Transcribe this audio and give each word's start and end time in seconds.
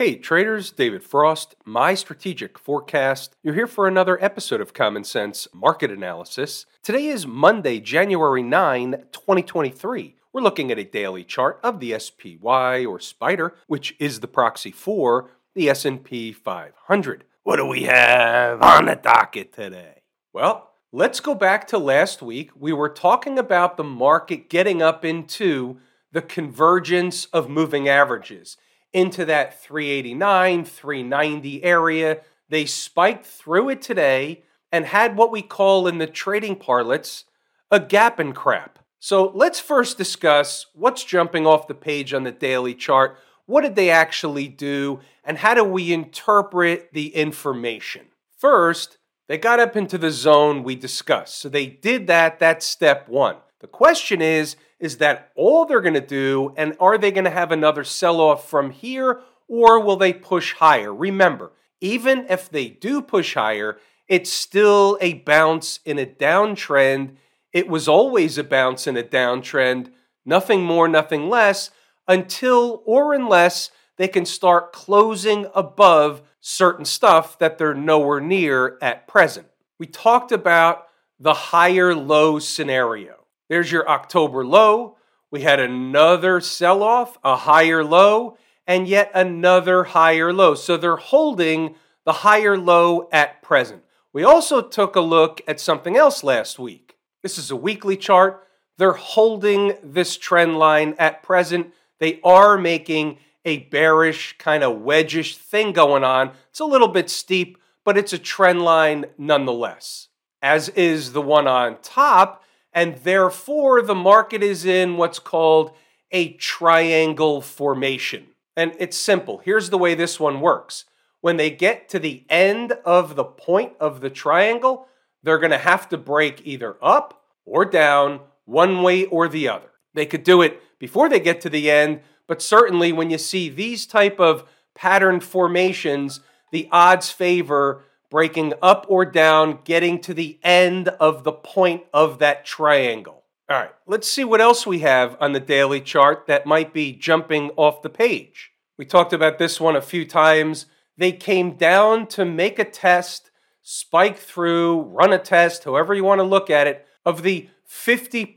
Hey 0.00 0.16
traders, 0.16 0.70
David 0.70 1.04
Frost, 1.04 1.56
my 1.66 1.92
strategic 1.92 2.58
forecast. 2.58 3.36
You're 3.42 3.52
here 3.52 3.66
for 3.66 3.86
another 3.86 4.16
episode 4.24 4.62
of 4.62 4.72
Common 4.72 5.04
Sense 5.04 5.46
Market 5.52 5.90
Analysis. 5.90 6.64
Today 6.82 7.08
is 7.08 7.26
Monday, 7.26 7.80
January 7.80 8.42
9, 8.42 8.92
2023. 9.12 10.16
We're 10.32 10.40
looking 10.40 10.72
at 10.72 10.78
a 10.78 10.84
daily 10.84 11.22
chart 11.22 11.60
of 11.62 11.80
the 11.80 11.98
SPY 11.98 12.86
or 12.86 12.98
Spider, 12.98 13.54
which 13.66 13.94
is 13.98 14.20
the 14.20 14.26
proxy 14.26 14.70
for 14.70 15.32
the 15.54 15.68
S&P 15.68 16.32
500. 16.32 17.24
What 17.42 17.56
do 17.56 17.66
we 17.66 17.82
have 17.82 18.62
on 18.62 18.86
the 18.86 18.96
docket 18.96 19.52
today? 19.52 20.00
Well, 20.32 20.70
let's 20.92 21.20
go 21.20 21.34
back 21.34 21.66
to 21.66 21.78
last 21.78 22.22
week. 22.22 22.52
We 22.58 22.72
were 22.72 22.88
talking 22.88 23.38
about 23.38 23.76
the 23.76 23.84
market 23.84 24.48
getting 24.48 24.80
up 24.80 25.04
into 25.04 25.78
the 26.10 26.22
convergence 26.22 27.26
of 27.26 27.50
moving 27.50 27.86
averages 27.86 28.56
into 28.92 29.24
that 29.26 29.60
389, 29.60 30.64
390 30.64 31.64
area. 31.64 32.20
They 32.48 32.66
spiked 32.66 33.26
through 33.26 33.70
it 33.70 33.82
today 33.82 34.42
and 34.72 34.86
had 34.86 35.16
what 35.16 35.30
we 35.30 35.42
call 35.42 35.86
in 35.86 35.98
the 35.98 36.06
trading 36.06 36.56
parlance 36.56 37.24
a 37.70 37.80
gap 37.80 38.18
and 38.18 38.34
crap. 38.34 38.78
So 38.98 39.30
let's 39.34 39.60
first 39.60 39.96
discuss 39.96 40.66
what's 40.74 41.04
jumping 41.04 41.46
off 41.46 41.68
the 41.68 41.74
page 41.74 42.12
on 42.12 42.24
the 42.24 42.32
daily 42.32 42.74
chart. 42.74 43.16
What 43.46 43.62
did 43.62 43.74
they 43.74 43.90
actually 43.90 44.48
do? 44.48 45.00
And 45.24 45.38
how 45.38 45.54
do 45.54 45.64
we 45.64 45.92
interpret 45.92 46.90
the 46.92 47.14
information? 47.14 48.06
First, 48.36 48.98
they 49.28 49.38
got 49.38 49.60
up 49.60 49.76
into 49.76 49.96
the 49.96 50.10
zone 50.10 50.64
we 50.64 50.74
discussed. 50.74 51.38
So 51.38 51.48
they 51.48 51.66
did 51.66 52.08
that. 52.08 52.38
That's 52.38 52.66
step 52.66 53.08
one. 53.08 53.36
The 53.60 53.68
question 53.68 54.20
is 54.20 54.56
is 54.78 54.96
that 54.96 55.30
all 55.34 55.66
they're 55.66 55.82
going 55.82 55.94
to 55.94 56.00
do? 56.00 56.54
And 56.56 56.74
are 56.80 56.96
they 56.96 57.10
going 57.10 57.24
to 57.24 57.30
have 57.30 57.52
another 57.52 57.84
sell 57.84 58.20
off 58.20 58.48
from 58.48 58.70
here 58.70 59.20
or 59.46 59.80
will 59.80 59.96
they 59.96 60.12
push 60.12 60.54
higher? 60.54 60.94
Remember, 60.94 61.52
even 61.80 62.26
if 62.30 62.48
they 62.48 62.68
do 62.68 63.02
push 63.02 63.34
higher, 63.34 63.78
it's 64.08 64.32
still 64.32 64.96
a 65.00 65.14
bounce 65.14 65.80
in 65.84 65.98
a 65.98 66.06
downtrend. 66.06 67.16
It 67.52 67.68
was 67.68 67.88
always 67.88 68.38
a 68.38 68.44
bounce 68.44 68.86
in 68.86 68.96
a 68.96 69.02
downtrend, 69.02 69.90
nothing 70.24 70.62
more, 70.62 70.88
nothing 70.88 71.28
less, 71.28 71.70
until 72.08 72.82
or 72.86 73.12
unless 73.12 73.70
they 73.96 74.08
can 74.08 74.24
start 74.24 74.72
closing 74.72 75.46
above 75.54 76.22
certain 76.40 76.84
stuff 76.84 77.38
that 77.38 77.58
they're 77.58 77.74
nowhere 77.74 78.20
near 78.20 78.78
at 78.80 79.06
present. 79.06 79.46
We 79.78 79.86
talked 79.86 80.32
about 80.32 80.86
the 81.18 81.34
higher 81.34 81.94
low 81.94 82.38
scenario. 82.38 83.19
There's 83.50 83.72
your 83.72 83.86
October 83.88 84.46
low. 84.46 84.96
We 85.32 85.40
had 85.40 85.58
another 85.58 86.40
sell 86.40 86.84
off, 86.84 87.18
a 87.24 87.34
higher 87.34 87.82
low, 87.84 88.38
and 88.64 88.86
yet 88.86 89.10
another 89.12 89.82
higher 89.82 90.32
low. 90.32 90.54
So 90.54 90.76
they're 90.76 90.94
holding 90.94 91.74
the 92.04 92.12
higher 92.12 92.56
low 92.56 93.08
at 93.10 93.42
present. 93.42 93.82
We 94.12 94.22
also 94.22 94.62
took 94.62 94.94
a 94.94 95.00
look 95.00 95.40
at 95.48 95.58
something 95.58 95.96
else 95.96 96.22
last 96.22 96.60
week. 96.60 96.96
This 97.24 97.38
is 97.38 97.50
a 97.50 97.56
weekly 97.56 97.96
chart. 97.96 98.46
They're 98.78 98.92
holding 98.92 99.74
this 99.82 100.16
trend 100.16 100.56
line 100.56 100.94
at 100.96 101.24
present. 101.24 101.74
They 101.98 102.20
are 102.22 102.56
making 102.56 103.18
a 103.44 103.58
bearish, 103.58 104.38
kind 104.38 104.62
of 104.62 104.78
wedgish 104.78 105.36
thing 105.36 105.72
going 105.72 106.04
on. 106.04 106.30
It's 106.50 106.60
a 106.60 106.64
little 106.64 106.88
bit 106.88 107.10
steep, 107.10 107.58
but 107.84 107.98
it's 107.98 108.12
a 108.12 108.18
trend 108.18 108.62
line 108.62 109.06
nonetheless. 109.18 110.06
As 110.40 110.68
is 110.70 111.14
the 111.14 111.22
one 111.22 111.48
on 111.48 111.78
top, 111.82 112.44
and 112.72 112.96
therefore 112.98 113.82
the 113.82 113.94
market 113.94 114.42
is 114.42 114.64
in 114.64 114.96
what's 114.96 115.18
called 115.18 115.72
a 116.10 116.32
triangle 116.34 117.40
formation. 117.40 118.26
And 118.56 118.74
it's 118.78 118.96
simple. 118.96 119.38
Here's 119.44 119.70
the 119.70 119.78
way 119.78 119.94
this 119.94 120.18
one 120.18 120.40
works. 120.40 120.84
When 121.20 121.36
they 121.36 121.50
get 121.50 121.88
to 121.90 121.98
the 121.98 122.24
end 122.28 122.72
of 122.84 123.14
the 123.14 123.24
point 123.24 123.74
of 123.78 124.00
the 124.00 124.10
triangle, 124.10 124.86
they're 125.22 125.38
going 125.38 125.50
to 125.50 125.58
have 125.58 125.88
to 125.90 125.98
break 125.98 126.46
either 126.46 126.76
up 126.82 127.22
or 127.44 127.64
down 127.64 128.20
one 128.44 128.82
way 128.82 129.04
or 129.06 129.28
the 129.28 129.48
other. 129.48 129.70
They 129.94 130.06
could 130.06 130.24
do 130.24 130.42
it 130.42 130.60
before 130.78 131.08
they 131.08 131.20
get 131.20 131.40
to 131.42 131.50
the 131.50 131.70
end, 131.70 132.00
but 132.26 132.40
certainly 132.40 132.92
when 132.92 133.10
you 133.10 133.18
see 133.18 133.48
these 133.48 133.86
type 133.86 134.18
of 134.18 134.44
pattern 134.74 135.20
formations, 135.20 136.20
the 136.52 136.68
odds 136.72 137.10
favor 137.10 137.84
breaking 138.10 138.52
up 138.60 138.84
or 138.88 139.04
down, 139.04 139.60
getting 139.64 140.00
to 140.00 140.12
the 140.12 140.38
end 140.42 140.88
of 140.88 141.24
the 141.24 141.32
point 141.32 141.84
of 141.94 142.18
that 142.18 142.44
triangle. 142.44 143.24
All 143.48 143.56
right, 143.56 143.70
let's 143.86 144.08
see 144.08 144.24
what 144.24 144.40
else 144.40 144.66
we 144.66 144.80
have 144.80 145.16
on 145.20 145.32
the 145.32 145.40
daily 145.40 145.80
chart 145.80 146.26
that 146.26 146.46
might 146.46 146.72
be 146.72 146.92
jumping 146.92 147.50
off 147.56 147.82
the 147.82 147.88
page. 147.88 148.50
We 148.76 148.84
talked 148.84 149.12
about 149.12 149.38
this 149.38 149.60
one 149.60 149.76
a 149.76 149.82
few 149.82 150.04
times. 150.04 150.66
They 150.96 151.12
came 151.12 151.56
down 151.56 152.06
to 152.08 152.24
make 152.24 152.58
a 152.58 152.64
test, 152.64 153.30
spike 153.62 154.18
through, 154.18 154.82
run 154.82 155.12
a 155.12 155.18
test, 155.18 155.64
however 155.64 155.94
you 155.94 156.04
want 156.04 156.20
to 156.20 156.24
look 156.24 156.50
at 156.50 156.66
it, 156.66 156.86
of 157.04 157.22
the 157.22 157.48
50% 157.68 158.32